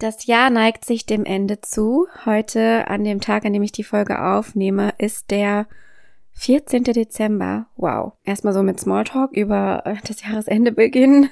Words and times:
Das 0.00 0.24
Jahr 0.24 0.48
neigt 0.48 0.86
sich 0.86 1.04
dem 1.04 1.26
Ende 1.26 1.60
zu. 1.60 2.08
Heute, 2.24 2.88
an 2.88 3.04
dem 3.04 3.20
Tag, 3.20 3.44
an 3.44 3.52
dem 3.52 3.62
ich 3.62 3.70
die 3.70 3.84
Folge 3.84 4.24
aufnehme, 4.24 4.94
ist 4.96 5.30
der 5.30 5.66
14. 6.32 6.84
Dezember. 6.84 7.66
Wow. 7.76 8.14
Erstmal 8.24 8.54
so 8.54 8.62
mit 8.62 8.80
Smalltalk 8.80 9.32
über 9.32 9.82
äh, 9.84 9.96
das 10.08 10.22
Jahresende 10.22 10.72
beginnen. 10.72 11.28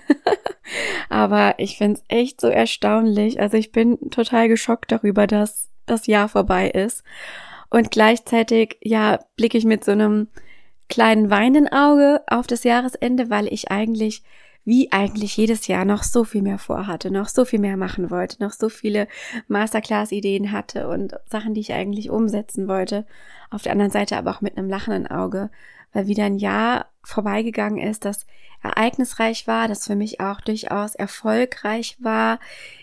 Aber 1.09 1.55
ich 1.57 1.79
finde 1.79 1.95
es 1.95 2.05
echt 2.15 2.43
so 2.43 2.49
erstaunlich. 2.49 3.41
Also 3.41 3.57
ich 3.57 3.73
bin 3.73 4.11
total 4.11 4.49
geschockt 4.49 4.93
darüber, 4.93 5.27
dass 5.27 5.71
das 5.87 6.07
Jahr 6.07 6.29
vorbei 6.29 6.69
ist. 6.69 7.05
Und 7.71 7.91
gleichzeitig, 7.91 8.77
ja, 8.83 9.19
blicke 9.37 9.57
ich 9.57 9.65
mit 9.65 9.83
so 9.83 9.93
einem 9.93 10.29
kleinen 10.91 11.31
Weinenauge 11.31 12.21
auf 12.27 12.47
das 12.47 12.65
Jahresende, 12.65 13.31
weil 13.31 13.47
ich 13.51 13.71
eigentlich 13.71 14.25
wie 14.69 14.93
eigentlich 14.93 15.35
jedes 15.35 15.67
Jahr 15.67 15.87
noch 15.87 16.03
so 16.03 16.25
viel 16.25 16.43
mehr 16.43 16.59
vorhatte, 16.59 17.11
noch 17.11 17.29
so 17.29 17.47
viel 17.47 17.59
mehr 17.59 17.79
machen 17.79 18.11
wollte, 18.11 18.37
noch 18.43 18.53
so 18.53 18.69
viele 18.69 19.09
Masterclass-Ideen 19.49 20.53
hatte 20.53 20.89
und 20.89 21.15
Sachen, 21.25 21.55
die 21.55 21.63
ich 21.63 21.73
eigentlich 21.73 22.11
umsetzen 22.11 22.69
wollte. 22.69 23.07
Auf 23.51 23.63
der 23.63 23.73
anderen 23.73 23.91
Seite 23.91 24.19
aber 24.19 24.31
auch 24.31 24.43
mit 24.43 24.59
einem 24.59 24.69
lachenden 24.69 25.07
Auge, 25.07 25.51
weil 25.95 26.07
wieder 26.07 26.25
ein 26.25 26.37
Jahr 26.37 26.91
vorbeigegangen 27.03 27.79
ist, 27.79 28.05
das 28.05 28.27
ereignisreich 28.63 29.47
war, 29.47 29.69
das 29.69 29.87
für 29.87 29.97
mich 29.97 30.21
auch 30.21 30.43
durchaus 30.43 30.95
erfolgreich 30.95 31.97
war, 31.99 32.39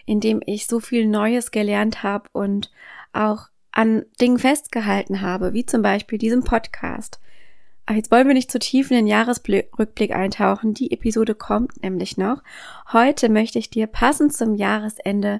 in 0.08 0.20
dem 0.20 0.42
ich 0.44 0.66
so 0.66 0.80
viel 0.80 1.06
Neues 1.06 1.52
gelernt 1.52 2.02
habe 2.02 2.30
und 2.32 2.72
auch 3.14 3.50
an 3.72 4.06
Dingen 4.20 4.40
festgehalten 4.40 5.22
habe, 5.22 5.54
wie 5.54 5.68
zum 5.68 5.84
Beispiel 5.84 6.18
diesem 6.18 6.44
Podcast, 6.44 7.20
aber 7.86 7.98
jetzt 7.98 8.12
wollen 8.12 8.28
wir 8.28 8.34
nicht 8.34 8.52
zu 8.52 8.60
tief 8.60 8.90
in 8.90 8.98
den 8.98 9.08
Jahresrückblick 9.08 10.12
eintauchen. 10.12 10.74
Die 10.74 10.92
Episode 10.92 11.36
kommt 11.36 11.84
nämlich 11.84 12.18
noch. 12.18 12.42
Heute 12.92 13.30
möchte 13.30 13.60
ich 13.60 13.70
dir 13.70 13.88
passend 13.88 14.34
zum 14.34 14.56
Jahresende 14.56 15.40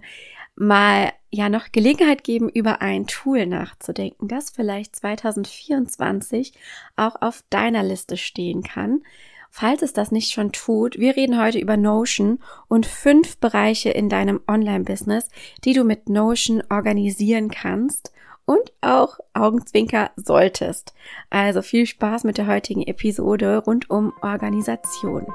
mal 0.56 1.12
ja 1.32 1.50
noch 1.50 1.72
Gelegenheit 1.72 2.24
geben, 2.24 2.48
über 2.50 2.82
ein 2.82 3.08
Tool 3.08 3.46
nachzudenken, 3.46 4.28
das 4.28 4.52
vielleicht 4.52 4.96
2024 4.96 6.54
auch 6.96 7.22
auf 7.22 7.44
deiner 7.50 7.84
Liste 7.84 8.16
stehen 8.16 8.64
kann. 8.64 9.02
Falls 9.50 9.82
es 9.82 9.94
das 9.94 10.12
nicht 10.12 10.32
schon 10.32 10.52
tut, 10.52 11.00
wir 11.00 11.16
reden 11.16 11.42
heute 11.42 11.60
über 11.60 11.78
Notion 11.78 12.40
und 12.68 12.86
fünf 12.86 13.38
Bereiche 13.38 13.90
in 13.90 14.10
deinem 14.10 14.42
Online-Business, 14.48 15.30
die 15.64 15.74
du 15.74 15.84
mit 15.84 16.10
Notion 16.10 16.62
organisieren 16.70 17.50
kannst 17.50 18.12
und 18.46 18.72
auch 18.82 19.18
Augenzwinker 19.34 20.12
solltest. 20.16 20.94
Also 21.30 21.62
viel 21.62 21.86
Spaß 21.86 22.24
mit 22.24 22.38
der 22.38 22.48
heutigen 22.48 22.84
Episode 22.84 23.58
rund 23.58 23.90
um 23.90 24.14
Organisation. 24.22 25.26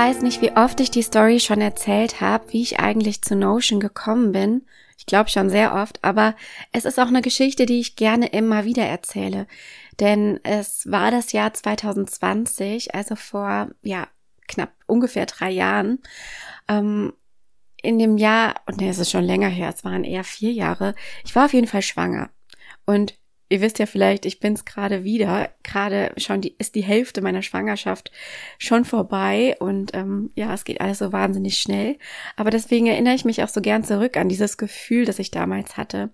Weiß 0.00 0.22
nicht, 0.22 0.40
wie 0.40 0.52
oft 0.52 0.80
ich 0.80 0.90
die 0.90 1.02
Story 1.02 1.40
schon 1.40 1.60
erzählt 1.60 2.22
habe, 2.22 2.54
wie 2.54 2.62
ich 2.62 2.80
eigentlich 2.80 3.20
zu 3.20 3.36
Notion 3.36 3.80
gekommen 3.80 4.32
bin. 4.32 4.62
Ich 4.96 5.04
glaube 5.04 5.28
schon 5.28 5.50
sehr 5.50 5.74
oft, 5.74 6.02
aber 6.02 6.36
es 6.72 6.86
ist 6.86 6.98
auch 6.98 7.08
eine 7.08 7.20
Geschichte, 7.20 7.66
die 7.66 7.80
ich 7.80 7.96
gerne 7.96 8.28
immer 8.28 8.64
wieder 8.64 8.82
erzähle. 8.82 9.46
Denn 10.00 10.40
es 10.42 10.90
war 10.90 11.10
das 11.10 11.32
Jahr 11.32 11.52
2020, 11.52 12.94
also 12.94 13.14
vor, 13.14 13.68
ja, 13.82 14.08
knapp 14.48 14.72
ungefähr 14.86 15.26
drei 15.26 15.50
Jahren. 15.50 15.98
Ähm, 16.66 17.12
in 17.82 17.98
dem 17.98 18.16
Jahr, 18.16 18.54
und 18.64 18.78
nee, 18.78 18.88
es 18.88 18.98
ist 18.98 19.10
schon 19.10 19.24
länger 19.24 19.48
her, 19.48 19.68
es 19.68 19.84
waren 19.84 20.04
eher 20.04 20.24
vier 20.24 20.52
Jahre, 20.52 20.94
ich 21.26 21.36
war 21.36 21.44
auf 21.44 21.52
jeden 21.52 21.66
Fall 21.66 21.82
schwanger. 21.82 22.30
Und 22.86 23.18
ihr 23.50 23.60
wisst 23.60 23.80
ja 23.80 23.86
vielleicht, 23.86 24.24
ich 24.24 24.40
bin's 24.40 24.64
gerade 24.64 25.04
wieder. 25.04 25.50
Gerade 25.64 26.12
schon 26.16 26.40
die, 26.40 26.54
ist 26.58 26.76
die 26.76 26.84
Hälfte 26.84 27.20
meiner 27.20 27.42
Schwangerschaft 27.42 28.10
schon 28.58 28.84
vorbei 28.84 29.56
und 29.58 29.90
ähm, 29.92 30.30
ja, 30.34 30.54
es 30.54 30.64
geht 30.64 30.80
alles 30.80 31.00
so 31.00 31.12
wahnsinnig 31.12 31.58
schnell. 31.58 31.98
Aber 32.36 32.50
deswegen 32.50 32.86
erinnere 32.86 33.14
ich 33.14 33.24
mich 33.24 33.42
auch 33.42 33.48
so 33.48 33.60
gern 33.60 33.84
zurück 33.84 34.16
an 34.16 34.28
dieses 34.28 34.56
Gefühl, 34.56 35.04
das 35.04 35.18
ich 35.18 35.32
damals 35.32 35.76
hatte. 35.76 36.10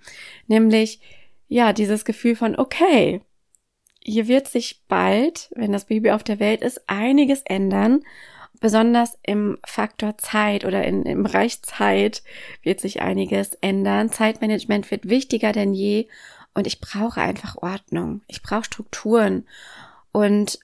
Nämlich, 0.46 1.00
ja, 1.46 1.74
dieses 1.74 2.06
Gefühl 2.06 2.36
von, 2.36 2.58
okay, 2.58 3.20
hier 4.02 4.28
wird 4.28 4.48
sich 4.48 4.84
bald, 4.88 5.50
wenn 5.54 5.72
das 5.72 5.84
Baby 5.84 6.12
auf 6.12 6.24
der 6.24 6.40
Welt 6.40 6.62
ist, 6.62 6.88
einiges 6.88 7.42
ändern. 7.42 8.02
Besonders 8.60 9.18
im 9.22 9.58
Faktor 9.66 10.16
Zeit 10.16 10.64
oder 10.64 10.82
in, 10.84 11.02
im 11.02 11.22
Bereich 11.22 11.60
Zeit 11.60 12.22
wird 12.62 12.80
sich 12.80 13.02
einiges 13.02 13.52
ändern. 13.60 14.08
Zeitmanagement 14.10 14.90
wird 14.90 15.10
wichtiger 15.10 15.52
denn 15.52 15.74
je 15.74 16.08
und 16.56 16.66
ich 16.66 16.80
brauche 16.80 17.20
einfach 17.20 17.56
Ordnung. 17.56 18.22
Ich 18.28 18.42
brauche 18.42 18.64
Strukturen. 18.64 19.46
Und 20.10 20.58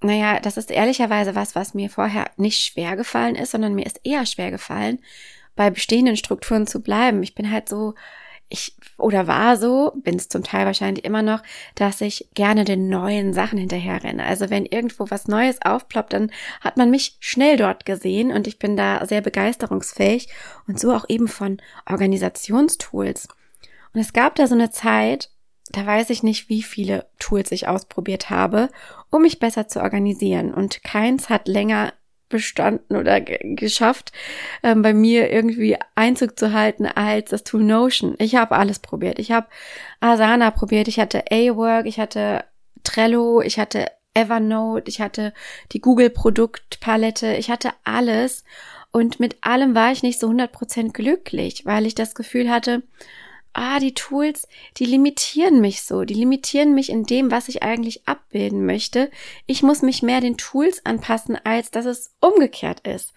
naja, 0.00 0.40
das 0.40 0.56
ist 0.56 0.70
ehrlicherweise 0.70 1.34
was, 1.34 1.54
was 1.54 1.74
mir 1.74 1.90
vorher 1.90 2.30
nicht 2.38 2.64
schwer 2.64 2.96
gefallen 2.96 3.34
ist, 3.34 3.50
sondern 3.50 3.74
mir 3.74 3.84
ist 3.84 4.00
eher 4.02 4.24
schwer 4.24 4.50
gefallen, 4.50 4.98
bei 5.54 5.68
bestehenden 5.68 6.16
Strukturen 6.16 6.66
zu 6.66 6.80
bleiben. 6.80 7.22
Ich 7.22 7.34
bin 7.34 7.50
halt 7.50 7.68
so, 7.68 7.94
ich 8.48 8.76
oder 8.96 9.26
war 9.26 9.58
so, 9.58 9.92
bin 9.96 10.16
es 10.16 10.30
zum 10.30 10.42
Teil 10.42 10.64
wahrscheinlich 10.64 11.04
immer 11.04 11.20
noch, 11.20 11.42
dass 11.74 12.00
ich 12.00 12.28
gerne 12.32 12.64
den 12.64 12.88
neuen 12.88 13.34
Sachen 13.34 13.58
hinterherrenne. 13.58 14.24
Also 14.24 14.48
wenn 14.48 14.64
irgendwo 14.64 15.10
was 15.10 15.28
Neues 15.28 15.60
aufploppt, 15.60 16.14
dann 16.14 16.30
hat 16.62 16.78
man 16.78 16.90
mich 16.90 17.18
schnell 17.20 17.58
dort 17.58 17.84
gesehen 17.84 18.32
und 18.32 18.46
ich 18.46 18.58
bin 18.58 18.74
da 18.74 19.04
sehr 19.04 19.20
begeisterungsfähig 19.20 20.28
und 20.66 20.80
so 20.80 20.94
auch 20.94 21.04
eben 21.10 21.28
von 21.28 21.60
Organisationstools. 21.84 23.28
Und 23.96 24.02
es 24.02 24.12
gab 24.12 24.34
da 24.34 24.46
so 24.46 24.54
eine 24.54 24.68
Zeit, 24.68 25.30
da 25.70 25.86
weiß 25.86 26.10
ich 26.10 26.22
nicht, 26.22 26.50
wie 26.50 26.62
viele 26.62 27.06
Tools 27.18 27.50
ich 27.50 27.66
ausprobiert 27.66 28.28
habe, 28.28 28.68
um 29.08 29.22
mich 29.22 29.38
besser 29.38 29.68
zu 29.68 29.80
organisieren. 29.80 30.52
Und 30.52 30.84
keins 30.84 31.30
hat 31.30 31.48
länger 31.48 31.94
bestanden 32.28 32.98
oder 32.98 33.22
geschafft, 33.22 34.12
ähm, 34.62 34.82
bei 34.82 34.92
mir 34.92 35.32
irgendwie 35.32 35.78
Einzug 35.94 36.38
zu 36.38 36.52
halten 36.52 36.84
als 36.84 37.30
das 37.30 37.42
Tool 37.42 37.64
Notion. 37.64 38.16
Ich 38.18 38.34
habe 38.34 38.56
alles 38.56 38.80
probiert. 38.80 39.18
Ich 39.18 39.32
habe 39.32 39.46
Asana 40.00 40.50
probiert, 40.50 40.88
ich 40.88 41.00
hatte 41.00 41.24
A-Work, 41.30 41.86
ich 41.86 41.98
hatte 41.98 42.44
Trello, 42.84 43.40
ich 43.40 43.58
hatte 43.58 43.86
Evernote, 44.12 44.90
ich 44.90 45.00
hatte 45.00 45.32
die 45.72 45.80
Google 45.80 46.10
Produktpalette, 46.10 47.34
ich 47.36 47.48
hatte 47.48 47.70
alles. 47.84 48.44
Und 48.92 49.20
mit 49.20 49.38
allem 49.40 49.74
war 49.74 49.90
ich 49.90 50.02
nicht 50.02 50.20
so 50.20 50.28
100% 50.28 50.92
glücklich, 50.92 51.64
weil 51.64 51.86
ich 51.86 51.94
das 51.94 52.14
Gefühl 52.14 52.50
hatte, 52.50 52.82
ah, 53.56 53.80
die 53.80 53.94
Tools, 53.94 54.46
die 54.76 54.84
limitieren 54.84 55.60
mich 55.60 55.82
so, 55.82 56.04
die 56.04 56.14
limitieren 56.14 56.74
mich 56.74 56.90
in 56.90 57.04
dem, 57.04 57.30
was 57.30 57.48
ich 57.48 57.62
eigentlich 57.62 58.06
abbilden 58.06 58.66
möchte. 58.66 59.10
Ich 59.46 59.62
muss 59.62 59.82
mich 59.82 60.02
mehr 60.02 60.20
den 60.20 60.36
Tools 60.36 60.84
anpassen, 60.84 61.38
als 61.44 61.70
dass 61.70 61.86
es 61.86 62.14
umgekehrt 62.20 62.86
ist. 62.86 63.12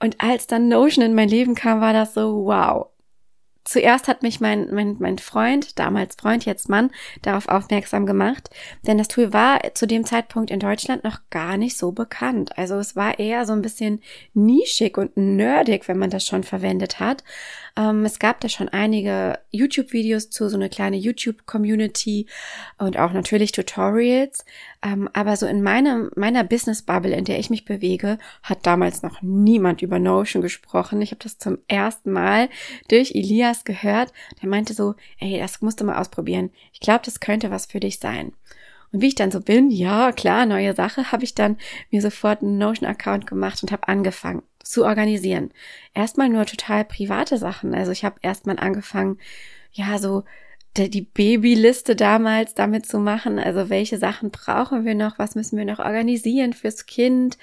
Und 0.00 0.20
als 0.20 0.46
dann 0.46 0.68
Notion 0.68 1.04
in 1.04 1.14
mein 1.14 1.28
Leben 1.28 1.54
kam, 1.54 1.80
war 1.80 1.92
das 1.92 2.14
so, 2.14 2.44
wow, 2.44 2.88
zuerst 3.64 4.08
hat 4.08 4.22
mich 4.22 4.40
mein, 4.40 4.72
mein, 4.72 4.96
mein 4.98 5.18
Freund, 5.18 5.78
damals 5.78 6.16
Freund, 6.16 6.44
jetzt 6.44 6.68
Mann, 6.68 6.90
darauf 7.22 7.48
aufmerksam 7.48 8.06
gemacht, 8.06 8.50
denn 8.86 8.98
das 8.98 9.08
Tool 9.08 9.32
war 9.32 9.60
zu 9.74 9.86
dem 9.86 10.04
Zeitpunkt 10.04 10.50
in 10.50 10.60
Deutschland 10.60 11.04
noch 11.04 11.20
gar 11.30 11.56
nicht 11.56 11.76
so 11.76 11.92
bekannt. 11.92 12.56
Also 12.58 12.76
es 12.76 12.94
war 12.94 13.18
eher 13.18 13.46
so 13.46 13.52
ein 13.52 13.62
bisschen 13.62 14.00
nischig 14.34 14.98
und 14.98 15.16
nerdig, 15.16 15.88
wenn 15.88 15.98
man 15.98 16.10
das 16.10 16.26
schon 16.26 16.44
verwendet 16.44 17.00
hat. 17.00 17.24
Ähm, 17.76 18.04
es 18.04 18.18
gab 18.18 18.40
da 18.40 18.48
schon 18.48 18.68
einige 18.68 19.38
YouTube-Videos 19.50 20.30
zu, 20.30 20.48
so 20.48 20.56
eine 20.56 20.68
kleine 20.68 20.96
YouTube-Community 20.96 22.26
und 22.78 22.98
auch 22.98 23.12
natürlich 23.12 23.52
Tutorials. 23.52 24.44
Ähm, 24.82 25.08
aber 25.12 25.36
so 25.36 25.46
in 25.46 25.62
meinem, 25.62 26.10
meiner 26.14 26.44
Business-Bubble, 26.44 27.16
in 27.16 27.24
der 27.24 27.38
ich 27.38 27.50
mich 27.50 27.64
bewege, 27.64 28.18
hat 28.42 28.66
damals 28.66 29.02
noch 29.02 29.22
niemand 29.22 29.82
über 29.82 29.98
Notion 29.98 30.42
gesprochen. 30.42 31.00
Ich 31.02 31.10
habe 31.10 31.22
das 31.22 31.38
zum 31.38 31.58
ersten 31.66 32.12
Mal 32.12 32.48
durch 32.88 33.12
Elias 33.14 33.53
gehört. 33.62 34.12
Der 34.42 34.48
meinte 34.48 34.74
so, 34.74 34.96
ey, 35.20 35.38
das 35.38 35.62
musst 35.62 35.80
du 35.80 35.84
mal 35.84 36.00
ausprobieren. 36.00 36.50
Ich 36.72 36.80
glaube, 36.80 37.02
das 37.04 37.20
könnte 37.20 37.52
was 37.52 37.66
für 37.66 37.78
dich 37.78 38.00
sein. 38.00 38.32
Und 38.90 39.00
wie 39.00 39.08
ich 39.08 39.14
dann 39.14 39.30
so 39.30 39.40
bin, 39.40 39.70
ja, 39.70 40.10
klar, 40.10 40.46
neue 40.46 40.74
Sache, 40.74 41.12
habe 41.12 41.22
ich 41.24 41.34
dann 41.34 41.58
mir 41.90 42.02
sofort 42.02 42.42
einen 42.42 42.58
Notion-Account 42.58 43.26
gemacht 43.26 43.62
und 43.62 43.70
habe 43.70 43.86
angefangen 43.88 44.42
zu 44.62 44.84
organisieren. 44.84 45.50
Erstmal 45.94 46.28
nur 46.28 46.46
total 46.46 46.84
private 46.84 47.38
Sachen. 47.38 47.74
Also 47.74 47.92
ich 47.92 48.04
habe 48.04 48.16
erstmal 48.22 48.58
angefangen, 48.58 49.18
ja, 49.72 49.98
so 49.98 50.24
die 50.76 51.02
Babyliste 51.02 51.94
damals 51.94 52.54
damit 52.54 52.86
zu 52.86 52.98
machen. 52.98 53.38
Also 53.38 53.70
welche 53.70 53.96
Sachen 53.96 54.30
brauchen 54.30 54.84
wir 54.84 54.94
noch? 54.94 55.18
Was 55.18 55.36
müssen 55.36 55.56
wir 55.56 55.64
noch 55.64 55.78
organisieren 55.78 56.52
fürs 56.52 56.86
Kind? 56.86 57.38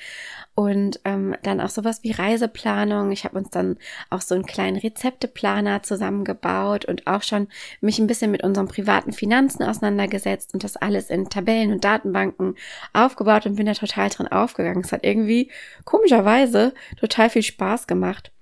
Und 0.54 1.00
ähm, 1.06 1.36
dann 1.44 1.62
auch 1.62 1.70
sowas 1.70 2.04
wie 2.04 2.12
Reiseplanung. 2.12 3.12
Ich 3.12 3.24
habe 3.24 3.38
uns 3.38 3.50
dann 3.50 3.78
auch 4.10 4.20
so 4.20 4.36
einen 4.36 4.46
kleinen 4.46 4.78
Rezepteplaner 4.78 5.82
zusammengebaut 5.82 6.84
und 6.84 7.08
auch 7.08 7.24
schon 7.24 7.48
mich 7.80 8.00
ein 8.00 8.08
bisschen 8.08 8.32
mit 8.32 8.44
unseren 8.44 8.68
privaten 8.68 9.14
Finanzen 9.14 9.64
auseinandergesetzt 9.64 10.54
und 10.54 10.66
das 10.66 10.76
alles 10.76 11.10
in 11.10 11.30
Tabellen 11.30 11.72
und 11.72 11.86
Datenbanken 11.86 12.56
aufgebaut 12.92 13.46
und 13.46 13.56
bin 13.56 13.66
da 13.66 13.74
total 13.74 14.10
drin 14.10 14.28
aufgegangen. 14.28 14.84
Es 14.84 14.92
hat 14.92 15.06
irgendwie 15.06 15.50
komischerweise 15.86 16.74
total 17.00 17.30
viel 17.30 17.44
Spaß 17.44 17.88
gemacht. 17.88 18.34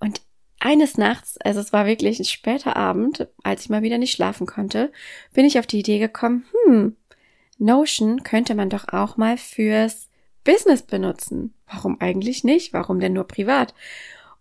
Und 0.00 0.20
eines 0.60 0.98
Nachts, 0.98 1.38
also 1.38 1.60
es 1.60 1.72
war 1.72 1.86
wirklich 1.86 2.18
ein 2.18 2.24
später 2.24 2.76
Abend, 2.76 3.28
als 3.42 3.62
ich 3.62 3.70
mal 3.70 3.82
wieder 3.82 3.98
nicht 3.98 4.12
schlafen 4.12 4.46
konnte, 4.46 4.92
bin 5.32 5.44
ich 5.44 5.58
auf 5.58 5.66
die 5.66 5.78
Idee 5.78 5.98
gekommen, 5.98 6.44
hm, 6.66 6.96
Notion 7.58 8.22
könnte 8.22 8.54
man 8.54 8.70
doch 8.70 8.88
auch 8.88 9.16
mal 9.16 9.36
fürs 9.36 10.08
Business 10.44 10.82
benutzen. 10.82 11.54
Warum 11.70 12.00
eigentlich 12.00 12.44
nicht? 12.44 12.72
Warum 12.72 13.00
denn 13.00 13.12
nur 13.12 13.26
privat? 13.26 13.74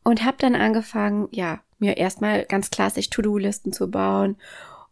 Und 0.03 0.23
habe 0.23 0.37
dann 0.39 0.55
angefangen, 0.55 1.27
ja, 1.31 1.61
mir 1.79 1.97
erstmal 1.97 2.45
ganz 2.45 2.69
klassisch 2.69 3.09
To-Do-Listen 3.09 3.73
zu 3.73 3.89
bauen 3.91 4.37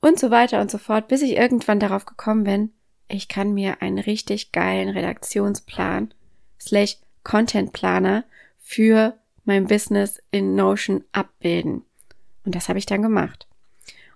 und 0.01 0.19
so 0.19 0.29
weiter 0.31 0.59
und 0.61 0.69
so 0.69 0.77
fort, 0.77 1.07
bis 1.07 1.21
ich 1.21 1.37
irgendwann 1.37 1.79
darauf 1.79 2.05
gekommen 2.05 2.43
bin, 2.43 2.73
ich 3.07 3.27
kann 3.27 3.53
mir 3.53 3.81
einen 3.81 3.99
richtig 3.99 4.51
geilen 4.51 4.89
Redaktionsplan 4.89 6.13
slash 6.59 6.97
Content 7.23 7.73
Planer 7.73 8.25
für 8.59 9.17
mein 9.45 9.67
Business 9.67 10.21
in 10.31 10.55
Notion 10.55 11.03
abbilden. 11.11 11.83
Und 12.45 12.55
das 12.55 12.69
habe 12.69 12.79
ich 12.79 12.85
dann 12.85 13.01
gemacht. 13.01 13.47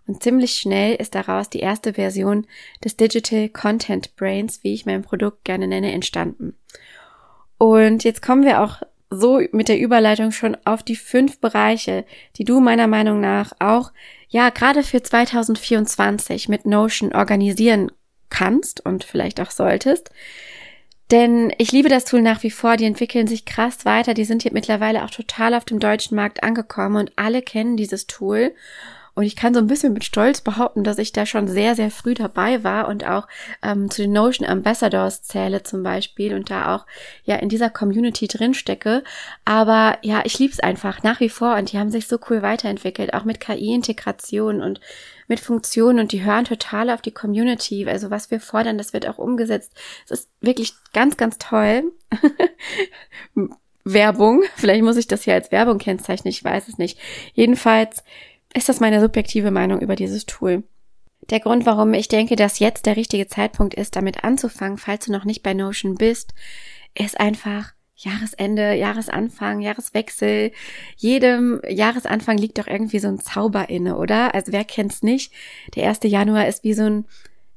Und 0.08 0.24
ziemlich 0.24 0.54
schnell 0.54 0.96
ist 0.96 1.14
daraus 1.14 1.50
die 1.50 1.60
erste 1.60 1.94
Version 1.94 2.48
des 2.84 2.98
Digital 2.98 3.48
Content 3.50 4.16
Brains, 4.16 4.64
wie 4.64 4.74
ich 4.74 4.86
mein 4.86 5.04
Produkt 5.04 5.46
gerne 5.46 5.68
nenne, 5.68 5.92
entstanden. 5.92 6.56
Und 7.60 8.04
jetzt 8.04 8.22
kommen 8.22 8.44
wir 8.44 8.62
auch 8.62 8.82
so 9.12 9.40
mit 9.52 9.68
der 9.68 9.80
Überleitung 9.80 10.32
schon 10.32 10.58
auf 10.66 10.82
die 10.84 10.96
fünf 10.96 11.40
Bereiche, 11.40 12.06
die 12.38 12.44
du 12.44 12.60
meiner 12.60 12.88
Meinung 12.88 13.20
nach 13.20 13.54
auch, 13.60 13.92
ja, 14.30 14.50
gerade 14.50 14.84
für 14.84 15.02
2024 15.02 16.50
mit 16.50 16.66
Notion 16.66 17.14
organisieren 17.14 17.92
kannst 18.30 18.86
und 18.86 19.04
vielleicht 19.04 19.42
auch 19.42 19.52
solltest. 19.52 20.12
Denn 21.12 21.52
ich 21.58 21.72
liebe 21.72 21.90
das 21.90 22.06
Tool 22.06 22.22
nach 22.22 22.44
wie 22.44 22.52
vor, 22.52 22.78
die 22.78 22.86
entwickeln 22.86 23.26
sich 23.26 23.46
krass 23.46 23.84
weiter, 23.84 24.14
die 24.14 24.26
sind 24.26 24.44
hier 24.44 24.54
mittlerweile 24.54 25.04
auch 25.04 25.10
total 25.10 25.56
auf 25.56 25.66
dem 25.66 25.80
deutschen 25.80 26.16
Markt 26.16 26.44
angekommen 26.44 26.98
und 26.98 27.12
alle 27.16 27.42
kennen 27.42 27.78
dieses 27.78 28.06
Tool. 28.06 28.54
Und 29.16 29.26
ich 29.26 29.36
kann 29.36 29.54
so 29.54 29.60
ein 29.60 29.68
bisschen 29.68 29.92
mit 29.92 30.06
Stolz 30.06 30.40
behaupten, 30.40 30.86
dass 30.86 30.98
ich 30.98 31.12
da 31.12 31.26
schon 31.26 31.50
sehr, 31.50 31.76
sehr 31.76 31.92
früh 31.92 32.14
dabei 32.14 32.64
war 32.64 32.88
und 32.88 33.06
auch 33.06 33.28
ähm, 33.62 33.90
zu 33.90 34.04
den 34.04 34.14
Notion 34.14 34.48
Ambassadors 34.48 35.24
zähle 35.24 35.62
zum 35.64 35.84
Beispiel 35.84 36.34
und 36.34 36.50
da 36.50 36.74
auch 36.74 36.86
ja 37.26 37.36
in 37.36 37.50
dieser 37.50 37.70
Community 37.70 38.28
drin 38.28 38.54
stecke. 38.54 39.04
Aber 39.44 39.98
ja, 40.04 40.22
ich 40.24 40.40
liebe 40.40 40.54
es 40.54 40.62
einfach 40.62 41.04
nach 41.04 41.20
wie 41.20 41.28
vor 41.28 41.56
und 41.56 41.72
die 41.72 41.80
haben 41.80 41.92
sich 41.92 42.08
so 42.08 42.18
cool 42.30 42.42
weiterentwickelt, 42.44 43.14
auch 43.14 43.26
mit 43.26 43.42
KI-Integration 43.42 44.62
und 44.62 44.80
mit 45.30 45.40
Funktionen 45.40 46.00
und 46.00 46.12
die 46.12 46.24
hören 46.24 46.44
total 46.44 46.90
auf 46.90 47.02
die 47.02 47.12
Community. 47.12 47.88
Also 47.88 48.10
was 48.10 48.32
wir 48.32 48.42
fordern, 48.42 48.78
das 48.78 48.92
wird 48.92 49.08
auch 49.08 49.18
umgesetzt. 49.18 49.72
Es 50.06 50.12
ist 50.12 50.30
wirklich 50.42 50.74
ganz, 50.92 51.16
ganz 51.16 51.38
toll. 51.38 51.94
Werbung. 53.86 54.44
Vielleicht 54.56 54.84
muss 54.84 54.98
ich 54.98 55.08
das 55.08 55.24
hier 55.24 55.36
als 55.36 55.52
Werbung 55.52 55.78
kennzeichnen, 55.78 56.30
ich 56.30 56.44
weiß 56.44 56.68
es 56.68 56.78
nicht. 56.78 57.00
Jedenfalls 57.34 58.04
ist 58.54 58.70
das 58.70 58.80
meine 58.80 59.00
subjektive 59.00 59.52
Meinung 59.52 59.80
über 59.80 59.96
dieses 59.96 60.26
Tool. 60.26 60.64
Der 61.30 61.40
Grund, 61.40 61.66
warum 61.66 61.94
ich 61.94 62.08
denke, 62.08 62.36
dass 62.36 62.60
jetzt 62.60 62.86
der 62.86 62.96
richtige 62.96 63.28
Zeitpunkt 63.28 63.76
ist, 63.76 63.96
damit 63.96 64.24
anzufangen, 64.24 64.78
falls 64.78 65.06
du 65.06 65.12
noch 65.12 65.26
nicht 65.26 65.44
bei 65.44 65.54
Notion 65.54 65.96
bist, 65.96 66.34
ist 66.96 67.20
einfach 67.20 67.74
Jahresende, 68.00 68.74
Jahresanfang, 68.76 69.60
Jahreswechsel. 69.60 70.52
Jedem 70.96 71.62
Jahresanfang 71.68 72.38
liegt 72.38 72.58
doch 72.58 72.68
irgendwie 72.68 73.00
so 73.00 73.10
ein 73.10 73.20
Zauber 73.20 73.70
inne, 73.70 73.98
oder? 73.98 74.34
Also 74.34 74.54
wer 74.54 74.64
kennt's 74.64 75.04
nicht? 75.04 75.34
Der 75.76 75.84
erste 75.84 76.08
Januar 76.08 76.48
ist 76.48 76.64
wie 76.64 76.74
so 76.74 76.84
ein, 76.84 77.06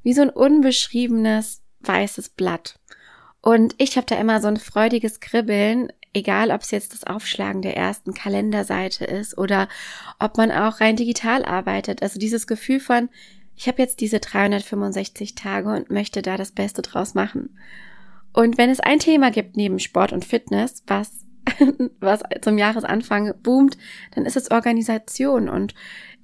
wie 0.03 0.13
so 0.13 0.23
ein 0.23 0.31
unbeschriebenes 0.31 1.63
weißes 1.81 2.31
Blatt. 2.31 2.81
Und 3.41 3.75
ich 3.79 3.97
habe 3.97 4.07
da 4.07 4.17
immer 4.17 4.41
so 4.41 4.49
ein 4.49 4.57
freudiges 4.57 5.21
Kribbeln, 5.21 5.93
egal 6.13 6.51
ob 6.51 6.63
es 6.63 6.73
jetzt 6.73 6.93
das 6.93 7.05
Aufschlagen 7.05 7.63
der 7.63 7.77
ersten 7.77 8.13
Kalenderseite 8.13 9.05
ist 9.05 9.39
oder 9.39 9.69
ob 10.19 10.37
man 10.37 10.51
auch 10.51 10.81
rein 10.81 10.97
digital 10.97 11.45
arbeitet. 11.45 12.03
Also 12.03 12.19
dieses 12.19 12.47
Gefühl 12.47 12.81
von, 12.81 13.09
ich 13.57 13.69
habe 13.69 13.81
jetzt 13.81 14.01
diese 14.01 14.19
365 14.19 15.37
Tage 15.37 15.69
und 15.69 15.91
möchte 15.91 16.21
da 16.21 16.37
das 16.37 16.51
Beste 16.51 16.83
draus 16.83 17.15
machen. 17.15 17.57
Und 18.33 18.59
wenn 18.59 18.71
es 18.71 18.81
ein 18.81 18.99
Thema 18.99 19.31
gibt 19.31 19.57
neben 19.57 19.79
Sport 19.79 20.13
und 20.13 20.25
Fitness, 20.25 20.83
was 20.87 21.23
was 22.01 22.23
zum 22.41 22.59
Jahresanfang 22.59 23.35
boomt, 23.43 23.77
dann 24.15 24.27
ist 24.27 24.37
es 24.37 24.51
Organisation 24.51 25.49
und 25.49 25.75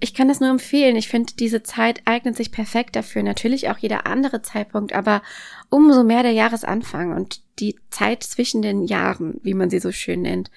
ich 0.01 0.15
kann 0.15 0.29
das 0.29 0.39
nur 0.39 0.51
empfehlen. 0.51 0.95
Ich 0.95 1.09
finde, 1.09 1.33
diese 1.35 1.65
Zeit 1.65 2.03
eignet 2.05 2.37
sich 2.37 2.53
perfekt 2.53 2.95
dafür. 2.95 3.25
Natürlich 3.25 3.69
auch 3.69 3.79
jeder 3.79 4.07
andere 4.07 4.43
Zeitpunkt, 4.43 4.93
aber 4.93 5.23
umso 5.71 6.05
mehr 6.05 6.23
der 6.23 6.33
Jahresanfang 6.33 7.13
und 7.13 7.43
die 7.59 7.77
Zeit 7.91 8.23
zwischen 8.23 8.63
den 8.63 8.85
Jahren, 8.85 9.41
wie 9.43 9.55
man 9.55 9.71
sie 9.71 9.81
so 9.81 9.91
schön 9.91 10.23
nennt. 10.23 10.53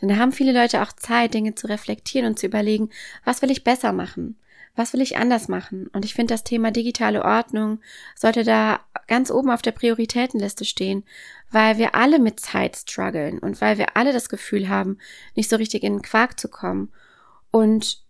Denn 0.00 0.08
da 0.08 0.16
haben 0.16 0.32
viele 0.32 0.52
Leute 0.52 0.82
auch 0.82 0.92
Zeit, 0.92 1.34
Dinge 1.34 1.54
zu 1.54 1.66
reflektieren 1.66 2.28
und 2.28 2.38
zu 2.38 2.46
überlegen, 2.46 2.88
was 3.24 3.42
will 3.42 3.50
ich 3.50 3.64
besser 3.64 3.92
machen? 3.92 4.38
Was 4.76 4.92
will 4.92 5.00
ich 5.00 5.16
anders 5.16 5.48
machen? 5.48 5.88
Und 5.88 6.04
ich 6.04 6.14
finde, 6.14 6.34
das 6.34 6.44
Thema 6.44 6.70
digitale 6.70 7.24
Ordnung 7.24 7.80
sollte 8.14 8.44
da 8.44 8.80
ganz 9.08 9.30
oben 9.30 9.50
auf 9.50 9.62
der 9.62 9.72
Prioritätenliste 9.72 10.64
stehen, 10.64 11.04
weil 11.50 11.78
wir 11.78 11.94
alle 11.94 12.18
mit 12.18 12.40
Zeit 12.40 12.76
strugglen 12.76 13.38
und 13.38 13.60
weil 13.60 13.78
wir 13.78 13.96
alle 13.96 14.12
das 14.12 14.28
Gefühl 14.28 14.68
haben, 14.68 14.98
nicht 15.34 15.48
so 15.48 15.56
richtig 15.56 15.82
in 15.82 15.94
den 15.94 16.02
Quark 16.02 16.38
zu 16.38 16.48
kommen. 16.48 16.92
Und 17.50 18.04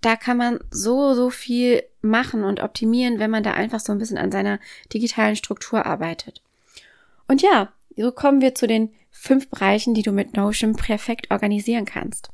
da 0.00 0.16
kann 0.16 0.38
man 0.38 0.60
so, 0.70 1.14
so 1.14 1.28
viel 1.28 1.82
machen 2.00 2.44
und 2.44 2.60
optimieren, 2.60 3.18
wenn 3.18 3.30
man 3.30 3.42
da 3.42 3.52
einfach 3.52 3.80
so 3.80 3.92
ein 3.92 3.98
bisschen 3.98 4.18
an 4.18 4.32
seiner 4.32 4.58
digitalen 4.92 5.36
Struktur 5.36 5.84
arbeitet. 5.84 6.42
Und 7.28 7.42
ja, 7.42 7.72
so 7.96 8.10
kommen 8.10 8.40
wir 8.40 8.54
zu 8.54 8.66
den 8.66 8.94
fünf 9.10 9.50
Bereichen, 9.50 9.92
die 9.92 10.02
du 10.02 10.12
mit 10.12 10.34
Notion 10.34 10.74
perfekt 10.74 11.30
organisieren 11.30 11.84
kannst. 11.84 12.30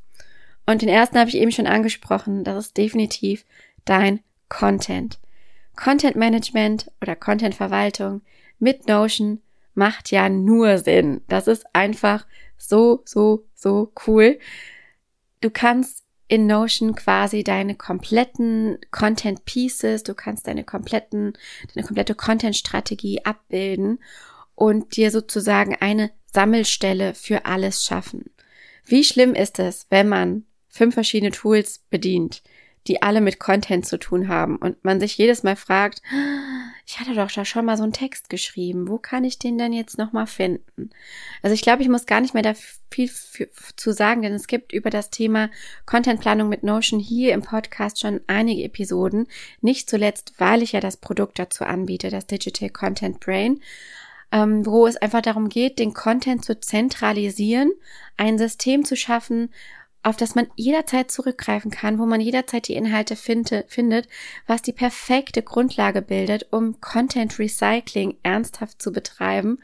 Und 0.67 0.83
den 0.83 0.89
ersten 0.89 1.19
habe 1.19 1.31
ich 1.31 1.37
eben 1.37 1.53
schon 1.53 1.67
angesprochen, 1.67 2.45
das 2.45 2.67
ist 2.67 2.77
definitiv 2.77 3.45
dein 3.85 4.21
Content. 4.49 5.19
Content 5.77 6.17
Management 6.17 6.91
oder 7.01 7.15
Content 7.15 7.55
Verwaltung 7.55 8.23
mit 8.59 8.89
Notion 8.89 9.41
macht 9.75 10.11
ja 10.11 10.29
nur 10.29 10.79
Sinn. 10.79 11.21
Das 11.29 11.47
ist 11.47 11.65
einfach 11.73 12.27
so, 12.57 13.03
so, 13.05 13.45
so 13.55 13.93
cool. 14.07 14.39
Du 15.41 15.51
kannst 15.51 16.03
in 16.29 16.47
Notion 16.47 16.95
quasi 16.97 17.45
deine 17.45 17.77
kompletten 17.77 18.79
Content 18.91 19.45
Pieces, 19.45 20.03
du 20.03 20.15
kannst 20.15 20.49
deine 20.49 20.65
kompletten, 20.65 21.35
deine 21.75 21.87
komplette 21.87 22.15
Content 22.15 22.57
Strategie 22.57 23.25
abbilden 23.25 24.01
und 24.55 24.97
dir 24.97 25.11
sozusagen 25.11 25.77
eine 25.79 26.11
Sammelstelle 26.33 27.15
für 27.15 27.45
alles 27.45 27.85
schaffen. 27.85 28.31
Wie 28.85 29.05
schlimm 29.05 29.35
ist 29.35 29.59
es, 29.59 29.87
wenn 29.91 30.09
man 30.09 30.46
fünf 30.77 30.95
verschiedene 30.95 31.33
Tools 31.33 31.81
bedient, 31.91 32.43
die 32.87 33.03
alle 33.03 33.21
mit 33.21 33.41
Content 33.41 33.87
zu 33.87 33.99
tun 33.99 34.29
haben 34.29 34.57
und 34.57 34.85
man 34.85 35.01
sich 35.01 35.19
jedes 35.19 35.43
Mal 35.43 35.57
fragt, 35.57 36.03
ich 36.87 37.01
hatte 37.01 37.15
doch 37.15 37.31
da 37.31 37.45
schon 37.45 37.65
mal 37.65 37.77
so 37.77 37.83
einen 37.83 37.93
Text 37.93 38.29
geschrieben, 38.29 38.87
wo 38.89 38.99
kann 38.99 39.25
ich 39.25 39.39
den 39.39 39.59
denn 39.59 39.73
jetzt 39.73 39.99
nochmal 39.99 40.27
finden? 40.27 40.91
Also 41.43 41.55
ich 41.55 41.63
glaube, 41.63 41.83
ich 41.83 41.89
muss 41.89 42.07
gar 42.07 42.21
nicht 42.21 42.35
mehr 42.35 42.45
da 42.45 42.55
viel 42.91 43.11
zu 43.77 43.93
sagen, 43.93 44.23
denn 44.23 44.35
es 44.35 44.47
gibt 44.47 44.73
über 44.73 44.91
das 44.91 45.11
Thema 45.11 45.51
Contentplanung 45.85 46.49
mit 46.49 46.63
Notion 46.63 47.01
hier 47.01 47.35
im 47.35 47.43
Podcast 47.43 48.01
schon 48.01 48.21
einige 48.29 48.63
Episoden, 48.63 49.27
nicht 49.61 49.91
zuletzt, 49.91 50.35
weil 50.39 50.63
ich 50.63 50.73
ja 50.73 50.81
das 50.81 50.97
Produkt 50.97 51.39
dazu 51.39 51.65
anbiete, 51.65 52.11
das 52.11 52.27
Digital 52.27 52.71
Content 52.71 53.21
Brain 53.21 53.61
ähm, 54.33 54.67
wo 54.67 54.87
es 54.87 54.97
einfach 54.97 55.23
darum 55.23 55.49
geht, 55.49 55.79
den 55.79 55.95
Content 55.95 56.45
zu 56.45 56.59
zentralisieren, 56.59 57.73
ein 58.17 58.39
System 58.39 58.85
zu 58.85 58.97
schaffen, 58.97 59.51
auf 60.07 60.17
das 60.17 60.37
man 60.37 60.47
jederzeit 60.55 61.11
zurückgreifen 61.11 61.73
kann, 61.73 61.99
wo 61.99 62.07
man 62.07 62.21
jederzeit 62.21 62.69
die 62.69 62.75
Inhalte 62.75 63.17
finde, 63.17 63.65
findet, 63.67 64.07
was 64.47 64.63
die 64.63 64.73
perfekte 64.73 65.43
Grundlage 65.43 66.01
bildet, 66.01 66.47
um 66.53 66.81
Content 66.81 67.41
Recycling 67.41 68.17
ernsthaft 68.23 68.81
zu 68.81 68.93
betreiben 68.93 69.59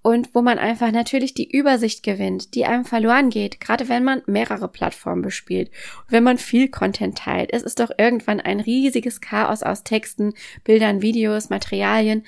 und 0.00 0.34
wo 0.34 0.40
man 0.40 0.58
einfach 0.58 0.90
natürlich 0.90 1.34
die 1.34 1.50
Übersicht 1.54 2.02
gewinnt, 2.02 2.54
die 2.54 2.64
einem 2.64 2.86
verloren 2.86 3.28
geht, 3.28 3.60
gerade 3.60 3.90
wenn 3.90 4.04
man 4.04 4.22
mehrere 4.24 4.68
Plattformen 4.68 5.20
bespielt, 5.20 5.70
wenn 6.08 6.24
man 6.24 6.38
viel 6.38 6.68
Content 6.68 7.18
teilt. 7.18 7.50
Es 7.52 7.62
ist 7.62 7.78
doch 7.78 7.90
irgendwann 7.98 8.40
ein 8.40 8.60
riesiges 8.60 9.20
Chaos 9.20 9.62
aus 9.62 9.84
Texten, 9.84 10.32
Bildern, 10.64 11.02
Videos, 11.02 11.50
Materialien 11.50 12.24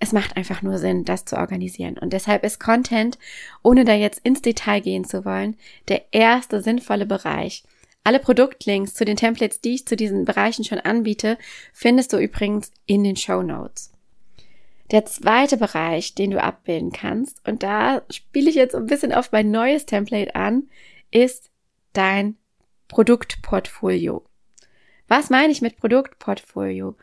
es 0.00 0.12
macht 0.12 0.36
einfach 0.36 0.62
nur 0.62 0.78
Sinn, 0.78 1.04
das 1.04 1.24
zu 1.24 1.36
organisieren. 1.36 1.98
Und 1.98 2.12
deshalb 2.12 2.44
ist 2.44 2.60
Content, 2.60 3.18
ohne 3.62 3.84
da 3.84 3.94
jetzt 3.94 4.20
ins 4.24 4.42
Detail 4.42 4.80
gehen 4.80 5.04
zu 5.04 5.24
wollen, 5.24 5.56
der 5.88 6.12
erste 6.12 6.62
sinnvolle 6.62 7.06
Bereich. 7.06 7.64
Alle 8.04 8.20
Produktlinks 8.20 8.94
zu 8.94 9.04
den 9.04 9.16
Templates, 9.16 9.60
die 9.60 9.74
ich 9.74 9.86
zu 9.86 9.96
diesen 9.96 10.24
Bereichen 10.24 10.64
schon 10.64 10.78
anbiete, 10.78 11.36
findest 11.72 12.12
du 12.12 12.18
übrigens 12.18 12.72
in 12.86 13.04
den 13.04 13.16
Show 13.16 13.42
Notes. 13.42 13.92
Der 14.90 15.04
zweite 15.04 15.58
Bereich, 15.58 16.14
den 16.14 16.30
du 16.30 16.42
abbilden 16.42 16.92
kannst, 16.92 17.46
und 17.46 17.62
da 17.62 18.02
spiele 18.10 18.48
ich 18.48 18.56
jetzt 18.56 18.74
ein 18.74 18.86
bisschen 18.86 19.12
auf 19.12 19.32
mein 19.32 19.50
neues 19.50 19.84
Template 19.84 20.34
an, 20.34 20.68
ist 21.10 21.50
dein 21.92 22.36
Produktportfolio. 22.86 24.24
Was 25.08 25.28
meine 25.28 25.52
ich 25.52 25.60
mit 25.60 25.76
Produktportfolio? 25.76 26.96